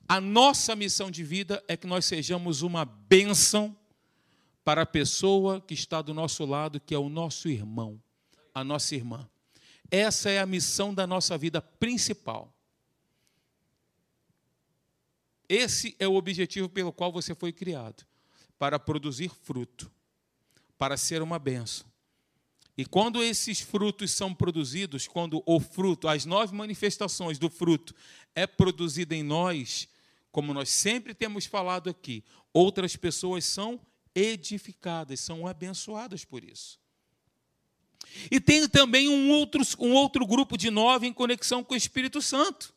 A 0.09 0.23
nossa 0.23 0.75
missão 0.75 1.11
de 1.11 1.23
vida 1.23 1.63
é 1.69 1.77
que 1.77 1.87
nós 1.87 2.07
sejamos 2.07 2.63
uma 2.63 2.87
bênção 2.87 3.77
para 4.65 4.83
a 4.83 4.87
pessoa 4.87 5.61
que 5.61 5.75
está 5.75 6.01
do 6.01 6.15
nosso 6.15 6.47
lado, 6.47 6.81
que 6.81 6.95
é 6.95 6.99
o 6.99 7.11
nosso 7.11 7.49
irmão, 7.49 8.03
a 8.55 8.65
nossa 8.65 8.95
irmã. 8.95 9.29
Essa 9.91 10.31
é 10.31 10.39
a 10.39 10.47
missão 10.47 10.95
da 10.95 11.07
nossa 11.07 11.37
vida 11.37 11.61
principal. 11.61 12.55
Esse 15.47 15.95
é 15.99 16.09
o 16.09 16.15
objetivo 16.15 16.71
pelo 16.71 16.93
qual 16.93 17.13
você 17.13 17.35
foi 17.35 17.53
criado 17.53 18.07
para 18.59 18.79
produzir 18.79 19.31
fruto, 19.31 19.91
para 20.79 20.97
ser 20.97 21.21
uma 21.21 21.39
benção. 21.39 21.87
E 22.77 22.87
quando 22.87 23.23
esses 23.23 23.61
frutos 23.61 24.11
são 24.13 24.35
produzidos, 24.35 25.07
quando 25.07 25.43
o 25.45 25.59
fruto, 25.59 26.09
as 26.09 26.25
nove 26.25 26.55
manifestações 26.55 27.39
do 27.39 27.51
fruto 27.51 27.95
é 28.35 28.47
produzido 28.47 29.15
em 29.15 29.23
nós, 29.23 29.89
como 30.31 30.55
nós 30.55 30.69
sempre 30.69 31.15
temos 31.15 31.47
falado 31.47 31.89
aqui, 31.91 32.25
outras 32.53 32.97
pessoas 32.97 33.45
são 33.45 33.81
edificadas, 34.15 35.21
são 35.21 35.47
abençoadas 35.47 36.25
por 36.25 36.45
isso. 36.45 36.79
E 38.31 38.41
tem 38.41 38.69
também 38.69 39.09
um 39.09 39.31
outro, 39.31 39.63
um 39.79 39.93
outro 39.93 40.27
grupo 40.27 40.57
de 40.57 40.71
nove 40.71 41.07
em 41.07 41.13
conexão 41.13 41.63
com 41.63 41.75
o 41.75 41.77
Espírito 41.77 42.21
Santo. 42.21 42.75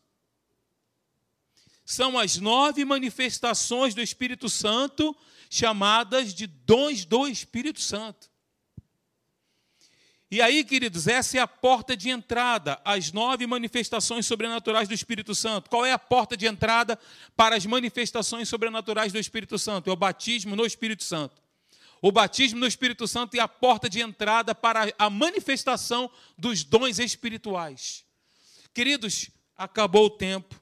São 1.84 2.18
as 2.18 2.36
nove 2.36 2.84
manifestações 2.84 3.94
do 3.94 4.00
Espírito 4.00 4.48
Santo, 4.48 5.16
chamadas 5.50 6.32
de 6.32 6.46
dons 6.46 7.04
do 7.04 7.26
Espírito 7.26 7.80
Santo. 7.80 8.31
E 10.32 10.40
aí, 10.40 10.64
queridos, 10.64 11.06
essa 11.06 11.36
é 11.36 11.40
a 11.42 11.46
porta 11.46 11.94
de 11.94 12.08
entrada, 12.08 12.80
as 12.86 13.12
nove 13.12 13.46
manifestações 13.46 14.24
sobrenaturais 14.24 14.88
do 14.88 14.94
Espírito 14.94 15.34
Santo. 15.34 15.68
Qual 15.68 15.84
é 15.84 15.92
a 15.92 15.98
porta 15.98 16.38
de 16.38 16.46
entrada 16.46 16.98
para 17.36 17.54
as 17.54 17.66
manifestações 17.66 18.48
sobrenaturais 18.48 19.12
do 19.12 19.18
Espírito 19.18 19.58
Santo? 19.58 19.90
É 19.90 19.92
o 19.92 19.96
batismo 19.96 20.56
no 20.56 20.64
Espírito 20.64 21.04
Santo. 21.04 21.42
O 22.00 22.10
batismo 22.10 22.58
no 22.60 22.66
Espírito 22.66 23.06
Santo 23.06 23.36
é 23.36 23.40
a 23.40 23.46
porta 23.46 23.90
de 23.90 24.00
entrada 24.00 24.54
para 24.54 24.90
a 24.98 25.10
manifestação 25.10 26.10
dos 26.38 26.64
dons 26.64 26.98
espirituais. 26.98 28.02
Queridos, 28.72 29.28
acabou 29.54 30.06
o 30.06 30.10
tempo 30.16 30.58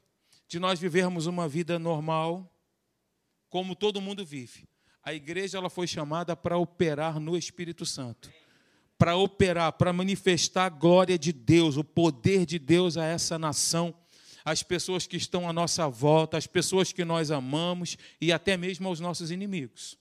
de 0.49 0.59
nós 0.59 0.81
vivermos 0.81 1.27
uma 1.27 1.47
vida 1.47 1.79
normal, 1.79 2.53
como 3.47 3.73
todo 3.73 4.01
mundo 4.01 4.25
vive. 4.25 4.67
A 5.01 5.13
igreja 5.13 5.57
ela 5.57 5.69
foi 5.69 5.87
chamada 5.87 6.35
para 6.35 6.57
operar 6.57 7.21
no 7.21 7.37
Espírito 7.37 7.85
Santo, 7.85 8.29
para 9.01 9.15
operar, 9.15 9.73
para 9.73 9.91
manifestar 9.91 10.65
a 10.65 10.69
glória 10.69 11.17
de 11.17 11.33
Deus, 11.33 11.75
o 11.75 11.83
poder 11.83 12.45
de 12.45 12.59
Deus 12.59 12.97
a 12.97 13.03
essa 13.03 13.39
nação, 13.39 13.95
às 14.45 14.61
pessoas 14.61 15.07
que 15.07 15.17
estão 15.17 15.49
à 15.49 15.51
nossa 15.51 15.89
volta, 15.89 16.37
às 16.37 16.45
pessoas 16.45 16.93
que 16.93 17.03
nós 17.03 17.31
amamos 17.31 17.97
e 18.21 18.31
até 18.31 18.55
mesmo 18.55 18.87
aos 18.87 18.99
nossos 18.99 19.31
inimigos 19.31 19.97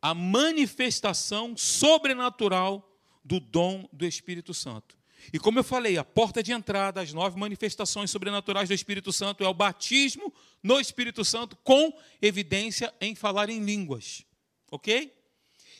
a 0.00 0.14
manifestação 0.14 1.54
sobrenatural 1.54 2.98
do 3.22 3.38
dom 3.38 3.86
do 3.92 4.06
Espírito 4.06 4.54
Santo. 4.54 4.96
E 5.34 5.38
como 5.38 5.58
eu 5.58 5.64
falei, 5.64 5.98
a 5.98 6.04
porta 6.04 6.42
de 6.42 6.50
entrada 6.50 7.02
às 7.02 7.12
nove 7.12 7.38
manifestações 7.38 8.10
sobrenaturais 8.10 8.70
do 8.70 8.74
Espírito 8.74 9.12
Santo 9.12 9.44
é 9.44 9.48
o 9.48 9.54
batismo 9.54 10.32
no 10.62 10.80
Espírito 10.80 11.26
Santo 11.26 11.56
com 11.56 11.92
evidência 12.22 12.92
em 13.02 13.14
falar 13.14 13.50
em 13.50 13.62
línguas. 13.62 14.24
OK? 14.70 15.21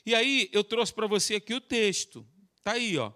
E 0.04 0.14
aí 0.14 0.48
eu 0.52 0.64
trouxe 0.64 0.92
para 0.92 1.06
você 1.06 1.36
aqui 1.36 1.54
o 1.54 1.60
texto. 1.60 2.26
Está 2.56 2.72
aí, 2.72 2.98
ó. 2.98 3.12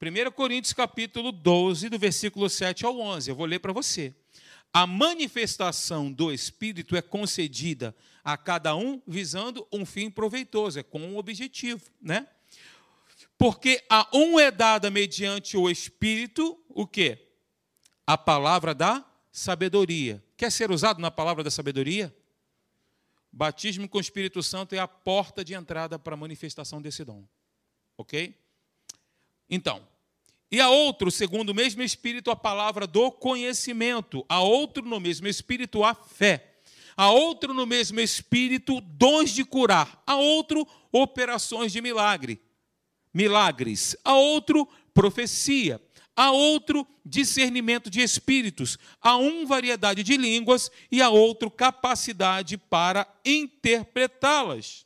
1 0.00 0.30
Coríntios 0.30 0.72
capítulo 0.72 1.32
12, 1.32 1.88
do 1.88 1.98
versículo 1.98 2.48
7 2.48 2.86
ao 2.86 2.98
11. 2.98 3.30
Eu 3.30 3.34
vou 3.34 3.46
ler 3.46 3.58
para 3.58 3.72
você. 3.72 4.14
A 4.72 4.86
manifestação 4.86 6.12
do 6.12 6.32
Espírito 6.32 6.94
é 6.94 7.02
concedida 7.02 7.94
a 8.22 8.36
cada 8.36 8.76
um 8.76 9.02
visando 9.06 9.66
um 9.72 9.84
fim 9.84 10.10
proveitoso, 10.10 10.78
é 10.78 10.82
com 10.82 11.00
um 11.00 11.16
objetivo, 11.16 11.82
né? 12.00 12.28
Porque 13.36 13.82
a 13.88 14.08
um 14.14 14.38
é 14.38 14.50
dada 14.50 14.90
mediante 14.90 15.56
o 15.56 15.68
Espírito 15.68 16.60
o 16.68 16.86
quê? 16.86 17.26
A 18.06 18.16
palavra 18.16 18.74
da 18.74 19.04
sabedoria. 19.32 20.22
Quer 20.36 20.52
ser 20.52 20.70
usado 20.70 21.00
na 21.00 21.10
palavra 21.10 21.42
da 21.42 21.50
sabedoria? 21.50 22.14
Batismo 23.32 23.88
com 23.88 23.98
o 23.98 24.00
Espírito 24.00 24.42
Santo 24.42 24.74
é 24.74 24.78
a 24.78 24.88
porta 24.88 25.44
de 25.44 25.54
entrada 25.54 25.98
para 25.98 26.14
a 26.14 26.16
manifestação 26.16 26.80
desse 26.80 27.04
dom. 27.04 27.24
Ok? 27.96 28.34
Então, 29.50 29.86
e 30.50 30.60
a 30.60 30.70
outro, 30.70 31.10
segundo 31.10 31.50
o 31.50 31.54
mesmo 31.54 31.82
Espírito, 31.82 32.30
a 32.30 32.36
palavra 32.36 32.86
do 32.86 33.10
conhecimento. 33.10 34.24
A 34.28 34.40
outro, 34.40 34.82
no 34.82 34.98
mesmo 34.98 35.28
Espírito, 35.28 35.84
a 35.84 35.94
fé. 35.94 36.54
A 36.96 37.10
outro, 37.10 37.52
no 37.52 37.66
mesmo 37.66 38.00
Espírito, 38.00 38.80
dons 38.80 39.30
de 39.30 39.44
curar. 39.44 40.02
A 40.06 40.16
outro, 40.16 40.66
operações 40.90 41.70
de 41.70 41.82
milagre. 41.82 42.40
Milagres. 43.12 43.94
A 44.02 44.14
outro, 44.14 44.66
profecia. 44.94 45.78
A 46.18 46.32
outro, 46.32 46.84
discernimento 47.06 47.88
de 47.88 48.00
espíritos. 48.00 48.76
A 49.00 49.16
um, 49.16 49.46
variedade 49.46 50.02
de 50.02 50.16
línguas. 50.16 50.68
E 50.90 51.00
a 51.00 51.08
outro, 51.10 51.48
capacidade 51.48 52.58
para 52.58 53.06
interpretá-las. 53.24 54.84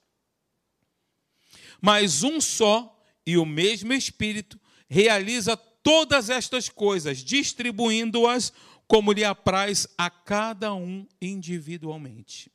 Mas 1.80 2.22
um 2.22 2.38
só 2.38 3.02
e 3.26 3.38
o 3.38 3.46
mesmo 3.46 3.94
Espírito 3.94 4.60
realiza 4.86 5.56
todas 5.56 6.28
estas 6.28 6.68
coisas, 6.68 7.24
distribuindo-as 7.24 8.52
como 8.86 9.10
lhe 9.10 9.24
apraz 9.24 9.86
a 9.96 10.10
cada 10.10 10.74
um 10.74 11.06
individualmente. 11.18 12.52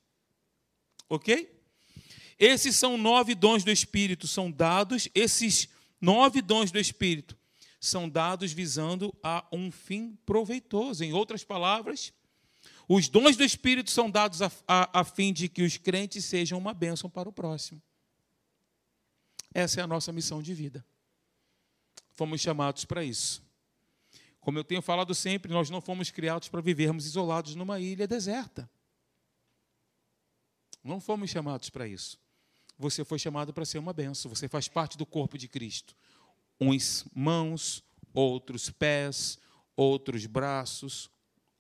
Ok? 1.10 1.52
Esses 2.38 2.76
são 2.76 2.96
nove 2.96 3.34
dons 3.34 3.64
do 3.64 3.72
Espírito, 3.72 4.28
são 4.28 4.52
dados, 4.52 5.10
esses 5.16 5.68
nove 6.00 6.44
dons 6.44 6.70
do 6.70 6.78
Espírito 6.78 7.36
são 7.80 8.10
dados 8.10 8.52
visando 8.52 9.16
a 9.22 9.46
um 9.52 9.72
fim 9.72 10.18
proveitoso. 10.26 11.04
Em 11.04 11.14
outras 11.14 11.44
palavras, 11.44 12.14
os 12.88 13.08
dons 13.08 13.36
do 13.36 13.44
Espírito 13.44 13.92
são 13.92 14.10
dados 14.10 14.42
a, 14.42 14.52
a, 14.68 15.02
a 15.02 15.04
fim 15.04 15.34
de 15.34 15.48
que 15.48 15.62
os 15.62 15.78
crentes 15.78 16.26
sejam 16.26 16.58
uma 16.58 16.74
bênção 16.74 17.10
para 17.10 17.30
o 17.30 17.34
próximo. 17.34 17.82
Essa 19.54 19.82
é 19.82 19.84
a 19.84 19.88
nossa 19.88 20.12
missão 20.12 20.42
de 20.42 20.54
vida. 20.54 20.86
Fomos 22.12 22.42
chamados 22.42 22.86
para 22.86 23.04
isso. 23.04 23.44
Como 24.40 24.58
eu 24.58 24.64
tenho 24.64 24.82
falado 24.82 25.14
sempre, 25.14 25.52
nós 25.52 25.70
não 25.70 25.82
fomos 25.82 26.10
criados 26.10 26.48
para 26.48 26.62
vivermos 26.62 27.06
isolados 27.06 27.54
numa 27.56 27.80
ilha 27.80 28.08
deserta. 28.08 28.70
Não 30.84 31.02
fomos 31.02 31.30
chamados 31.30 31.70
para 31.70 31.88
isso. 31.88 32.18
Você 32.80 33.04
foi 33.04 33.20
chamado 33.20 33.54
para 33.54 33.66
ser 33.66 33.78
uma 33.78 33.92
benção. 33.92 34.30
Você 34.30 34.48
faz 34.48 34.68
parte 34.68 34.98
do 34.98 35.06
corpo 35.06 35.38
de 35.38 35.48
Cristo. 35.48 35.96
Uns 36.60 37.06
mãos, 37.14 37.84
outros 38.14 38.70
pés, 38.70 39.38
outros 39.76 40.26
braços, 40.26 41.10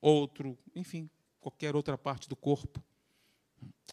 outro, 0.01 0.57
enfim, 0.75 1.09
qualquer 1.39 1.75
outra 1.75 1.97
parte 1.97 2.27
do 2.27 2.35
corpo. 2.35 2.83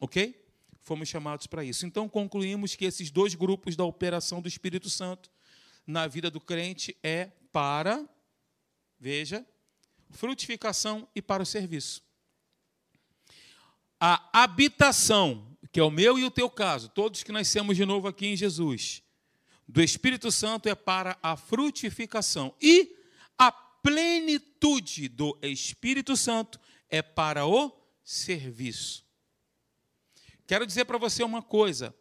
Ok? 0.01 0.43
Fomos 0.81 1.09
chamados 1.09 1.47
para 1.47 1.65
isso. 1.65 1.87
Então 1.87 2.09
concluímos 2.09 2.75
que 2.75 2.85
esses 2.85 3.11
dois 3.11 3.35
grupos 3.35 3.77
da 3.77 3.85
operação 3.85 4.41
do 4.41 4.49
Espírito 4.49 4.91
Santo 4.91 5.31
na 5.87 6.07
vida 6.07 6.31
do 6.31 6.41
crente 6.41 6.97
é 7.03 7.27
para, 7.53 8.09
veja, 8.99 9.47
frutificação 10.11 11.07
e 11.15 11.23
para 11.23 11.43
o 11.43 11.47
serviço. 11.47 12.03
A 14.01 14.43
habitação, 14.43 15.57
que 15.71 15.79
é 15.79 15.83
o 15.83 15.91
meu 15.91 16.19
e 16.19 16.25
o 16.25 16.31
teu 16.31 16.51
caso, 16.51 16.89
todos 16.89 17.23
que 17.23 17.33
nascemos 17.33 17.77
de 17.77 17.85
novo 17.85 18.09
aqui 18.09 18.27
em 18.27 18.37
Jesus, 18.37 19.04
do 19.69 19.83
Espírito 19.83 20.31
Santo 20.31 20.69
é 20.69 20.75
para 20.75 21.19
a 21.23 21.37
frutificação. 21.37 22.55
E 22.61 22.97
a 23.39 23.51
plenitude 23.51 25.09
do 25.09 25.39
Espírito 25.43 26.17
Santo 26.17 26.61
é 26.89 27.03
para 27.03 27.47
o 27.47 27.73
serviço. 28.03 29.05
Quero 30.47 30.67
dizer 30.67 30.85
para 30.85 30.99
você 30.99 31.23
uma 31.23 31.43
coisa: 31.43 31.95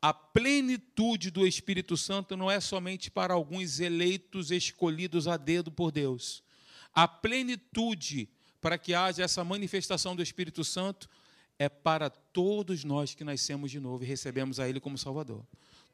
a 0.00 0.12
plenitude 0.12 1.30
do 1.30 1.46
Espírito 1.46 1.96
Santo 1.96 2.36
não 2.36 2.50
é 2.50 2.60
somente 2.60 3.10
para 3.10 3.34
alguns 3.34 3.80
eleitos 3.80 4.50
escolhidos 4.50 5.26
a 5.26 5.36
dedo 5.36 5.72
por 5.72 5.90
Deus. 5.90 6.42
A 6.94 7.08
plenitude 7.08 8.28
para 8.60 8.78
que 8.78 8.94
haja 8.94 9.22
essa 9.22 9.44
manifestação 9.44 10.14
do 10.14 10.22
Espírito 10.22 10.64
Santo 10.64 11.08
é 11.58 11.68
para 11.68 12.08
todos 12.08 12.84
nós 12.84 13.14
que 13.14 13.24
nascemos 13.24 13.70
de 13.70 13.80
novo 13.80 14.04
e 14.04 14.06
recebemos 14.06 14.60
a 14.60 14.68
Ele 14.68 14.78
como 14.78 14.96
Salvador. 14.96 15.44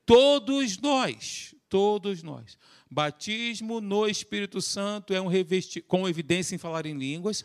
Todos 0.07 0.78
nós, 0.78 1.55
todos 1.68 2.22
nós. 2.22 2.59
Batismo 2.90 3.80
no 3.80 4.07
Espírito 4.07 4.61
Santo 4.61 5.12
é 5.12 5.20
um 5.20 5.26
revestimento, 5.26 5.88
com 5.88 6.09
evidência 6.09 6.55
em 6.55 6.59
falar 6.59 6.86
em 6.86 6.96
línguas, 6.96 7.44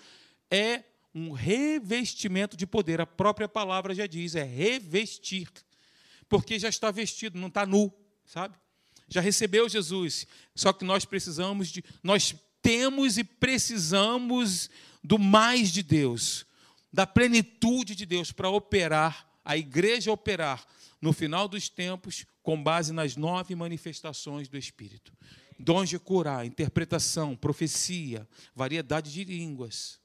é 0.52 0.84
um 1.14 1.32
revestimento 1.32 2.56
de 2.56 2.68
poder. 2.68 3.02
A 3.02 3.06
própria 3.06 3.48
palavra 3.48 3.96
já 3.96 4.06
diz, 4.06 4.36
é 4.36 4.44
revestir 4.44 5.50
porque 6.30 6.60
já 6.60 6.70
está 6.70 6.92
vestido, 6.92 7.40
não 7.40 7.48
está 7.48 7.66
nu, 7.66 7.92
sabe? 8.24 8.56
Já 9.10 9.20
recebeu 9.20 9.68
Jesus. 9.68 10.28
Só 10.54 10.72
que 10.72 10.86
nós 10.86 11.04
precisamos 11.04 11.70
de, 11.70 11.84
nós 12.04 12.36
temos 12.62 13.18
e 13.18 13.24
precisamos 13.24 14.70
do 15.04 15.18
mais 15.18 15.72
de 15.72 15.82
Deus, 15.82 16.46
da 16.94 17.08
plenitude 17.08 17.96
de 17.96 18.06
Deus 18.06 18.32
para 18.32 18.50
operar, 18.50 19.28
a 19.44 19.58
igreja 19.58 20.12
operar 20.12 20.64
no 21.02 21.12
final 21.12 21.48
dos 21.48 21.68
tempos 21.68 22.26
com 22.50 22.64
base 22.64 22.92
nas 22.92 23.16
nove 23.16 23.54
manifestações 23.54 24.48
do 24.48 24.58
Espírito. 24.58 25.16
Dons 25.60 25.88
de 25.88 26.00
curar, 26.00 26.48
interpretação, 26.48 27.36
profecia, 27.36 28.28
variedade 28.56 29.14
de 29.14 29.24
línguas, 29.24 30.00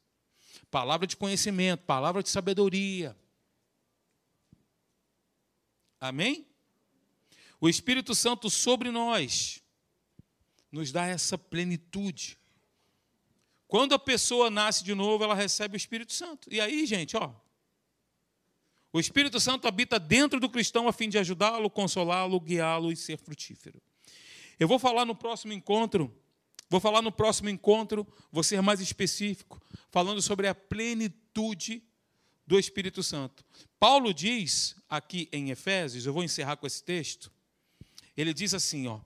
palavra 0.70 1.06
de 1.06 1.16
conhecimento, 1.16 1.84
palavra 1.84 2.22
de 2.22 2.28
sabedoria, 2.28 3.16
Amém? 5.98 6.46
O 7.58 7.66
Espírito 7.66 8.14
Santo 8.14 8.50
sobre 8.50 8.90
nós 8.90 9.62
nos 10.70 10.92
dá 10.92 11.06
essa 11.06 11.38
plenitude. 11.38 12.38
Quando 13.66 13.94
a 13.94 13.98
pessoa 13.98 14.50
nasce 14.50 14.84
de 14.84 14.94
novo, 14.94 15.24
ela 15.24 15.34
recebe 15.34 15.76
o 15.76 15.78
Espírito 15.78 16.12
Santo. 16.12 16.52
E 16.52 16.60
aí, 16.60 16.84
gente, 16.84 17.16
ó, 17.16 17.32
o 18.94 19.00
Espírito 19.00 19.40
Santo 19.40 19.66
habita 19.66 19.98
dentro 19.98 20.38
do 20.38 20.48
cristão 20.48 20.86
a 20.86 20.92
fim 20.92 21.08
de 21.08 21.18
ajudá-lo, 21.18 21.68
consolá-lo, 21.68 22.38
guiá-lo 22.38 22.92
e 22.92 22.96
ser 22.96 23.18
frutífero. 23.18 23.82
Eu 24.56 24.68
vou 24.68 24.78
falar 24.78 25.04
no 25.04 25.16
próximo 25.16 25.52
encontro, 25.52 26.16
vou 26.70 26.78
falar 26.78 27.02
no 27.02 27.10
próximo 27.10 27.48
encontro, 27.48 28.06
vou 28.30 28.44
ser 28.44 28.62
mais 28.62 28.78
específico, 28.78 29.60
falando 29.90 30.22
sobre 30.22 30.46
a 30.46 30.54
plenitude 30.54 31.82
do 32.46 32.56
Espírito 32.56 33.02
Santo. 33.02 33.44
Paulo 33.80 34.14
diz 34.14 34.76
aqui 34.88 35.28
em 35.32 35.50
Efésios, 35.50 36.06
eu 36.06 36.12
vou 36.12 36.22
encerrar 36.22 36.56
com 36.56 36.64
esse 36.64 36.84
texto, 36.84 37.32
ele 38.16 38.32
diz 38.32 38.54
assim, 38.54 38.86
ó, 38.86 39.00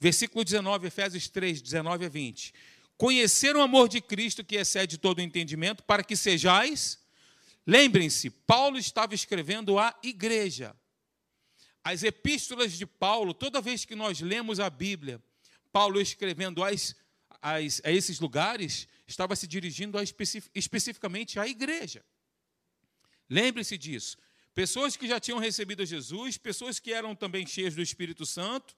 versículo 0.00 0.44
19, 0.44 0.88
Efésios 0.88 1.28
3, 1.28 1.62
19 1.62 2.04
a 2.04 2.08
20. 2.08 2.52
Conhecer 2.96 3.54
o 3.54 3.62
amor 3.62 3.88
de 3.88 4.00
Cristo 4.00 4.42
que 4.42 4.56
excede 4.56 4.98
todo 4.98 5.18
o 5.18 5.22
entendimento, 5.22 5.84
para 5.84 6.02
que 6.02 6.16
sejais. 6.16 6.99
Lembrem-se, 7.66 8.30
Paulo 8.30 8.78
estava 8.78 9.14
escrevendo 9.14 9.78
à 9.78 9.98
igreja. 10.02 10.74
As 11.82 12.02
epístolas 12.02 12.72
de 12.72 12.86
Paulo, 12.86 13.32
toda 13.32 13.60
vez 13.60 13.84
que 13.84 13.94
nós 13.94 14.20
lemos 14.20 14.60
a 14.60 14.68
Bíblia, 14.68 15.22
Paulo 15.72 16.00
escrevendo 16.00 16.62
a 16.62 17.60
esses 17.92 18.20
lugares, 18.20 18.86
estava 19.06 19.34
se 19.36 19.46
dirigindo 19.46 19.96
a 19.96 20.02
especific, 20.02 20.50
especificamente 20.54 21.38
à 21.38 21.46
igreja. 21.46 22.04
Lembre-se 23.28 23.78
disso. 23.78 24.18
Pessoas 24.52 24.96
que 24.96 25.06
já 25.06 25.20
tinham 25.20 25.38
recebido 25.38 25.86
Jesus, 25.86 26.36
pessoas 26.36 26.80
que 26.80 26.92
eram 26.92 27.14
também 27.14 27.46
cheias 27.46 27.74
do 27.74 27.80
Espírito 27.80 28.26
Santo, 28.26 28.76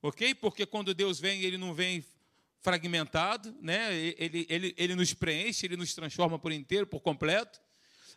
ok? 0.00 0.34
Porque 0.34 0.64
quando 0.64 0.94
Deus 0.94 1.18
vem, 1.18 1.42
ele 1.42 1.58
não 1.58 1.74
vem 1.74 2.04
fragmentado, 2.60 3.54
né? 3.60 3.94
ele, 3.94 4.46
ele, 4.48 4.74
ele 4.76 4.94
nos 4.94 5.12
preenche, 5.12 5.66
ele 5.66 5.76
nos 5.76 5.94
transforma 5.94 6.38
por 6.38 6.52
inteiro, 6.52 6.86
por 6.86 7.00
completo. 7.00 7.60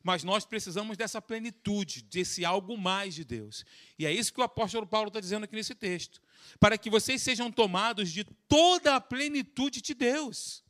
Mas 0.04 0.24
nós 0.24 0.46
precisamos 0.46 0.98
dessa 0.98 1.22
plenitude, 1.22 2.04
desse 2.04 2.44
algo 2.44 2.78
mais 2.78 3.16
de 3.16 3.24
Deus. 3.24 3.64
E 3.98 4.06
é 4.06 4.12
isso 4.12 4.34
que 4.34 4.42
o 4.42 4.44
apóstolo 4.44 4.86
Paulo 4.86 5.08
está 5.08 5.22
dizendo 5.22 5.46
aqui 5.46 5.56
nesse 5.56 5.74
texto. 5.74 6.22
Para 6.60 6.78
que 6.78 6.90
vocês 6.90 7.22
sejam 7.22 7.50
tomados 7.50 8.12
de 8.12 8.26
toda 8.26 8.98
a 8.98 9.02
plenitude 9.02 9.82
de 9.82 9.94
Deus. 9.94 10.62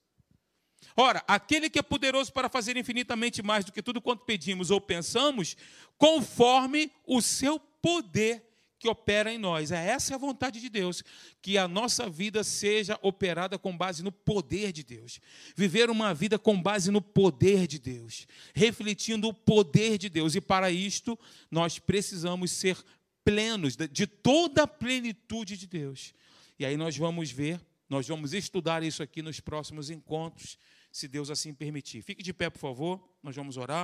Ora, 0.95 1.23
aquele 1.27 1.69
que 1.69 1.79
é 1.79 1.81
poderoso 1.81 2.31
para 2.31 2.47
fazer 2.47 2.77
infinitamente 2.77 3.41
mais 3.41 3.65
do 3.65 3.71
que 3.71 3.81
tudo 3.81 3.99
quanto 3.99 4.25
pedimos 4.25 4.69
ou 4.69 4.79
pensamos, 4.79 5.57
conforme 5.97 6.91
o 7.07 7.19
seu 7.19 7.59
poder 7.59 8.53
que 8.84 8.89
opera 8.89 9.31
em 9.31 9.38
nós. 9.38 9.71
É 9.71 9.88
essa 9.88 10.15
a 10.15 10.17
vontade 10.17 10.59
de 10.59 10.67
Deus, 10.67 11.01
que 11.41 11.57
a 11.57 11.69
nossa 11.69 12.09
vida 12.09 12.43
seja 12.43 12.99
operada 13.01 13.57
com 13.57 13.75
base 13.75 14.03
no 14.03 14.11
poder 14.11 14.73
de 14.73 14.84
Deus. 14.84 15.21
Viver 15.55 15.89
uma 15.89 16.13
vida 16.13 16.38
com 16.38 16.61
base 16.61 16.91
no 16.91 17.01
poder 17.01 17.65
de 17.65 17.79
Deus, 17.79 18.27
refletindo 18.53 19.29
o 19.29 19.34
poder 19.34 19.97
de 19.97 20.09
Deus. 20.09 20.36
E 20.36 20.41
para 20.41 20.69
isto, 20.69 21.17
nós 21.49 21.79
precisamos 21.79 22.51
ser 22.51 22.77
plenos 23.23 23.77
de 23.89 24.05
toda 24.05 24.63
a 24.63 24.67
plenitude 24.67 25.55
de 25.55 25.65
Deus. 25.65 26.13
E 26.59 26.65
aí 26.65 26.75
nós 26.75 26.97
vamos 26.97 27.31
ver, 27.31 27.61
nós 27.89 28.05
vamos 28.05 28.34
estudar 28.34 28.84
isso 28.84 29.01
aqui 29.01 29.21
nos 29.21 29.39
próximos 29.39 29.89
encontros 29.89 30.57
se 30.91 31.07
Deus 31.07 31.29
assim 31.29 31.53
permitir. 31.53 32.01
Fique 32.01 32.21
de 32.21 32.34
pé, 32.34 32.49
por 32.49 32.59
favor, 32.59 33.01
nós 33.23 33.34
vamos 33.34 33.55
orar. 33.55 33.81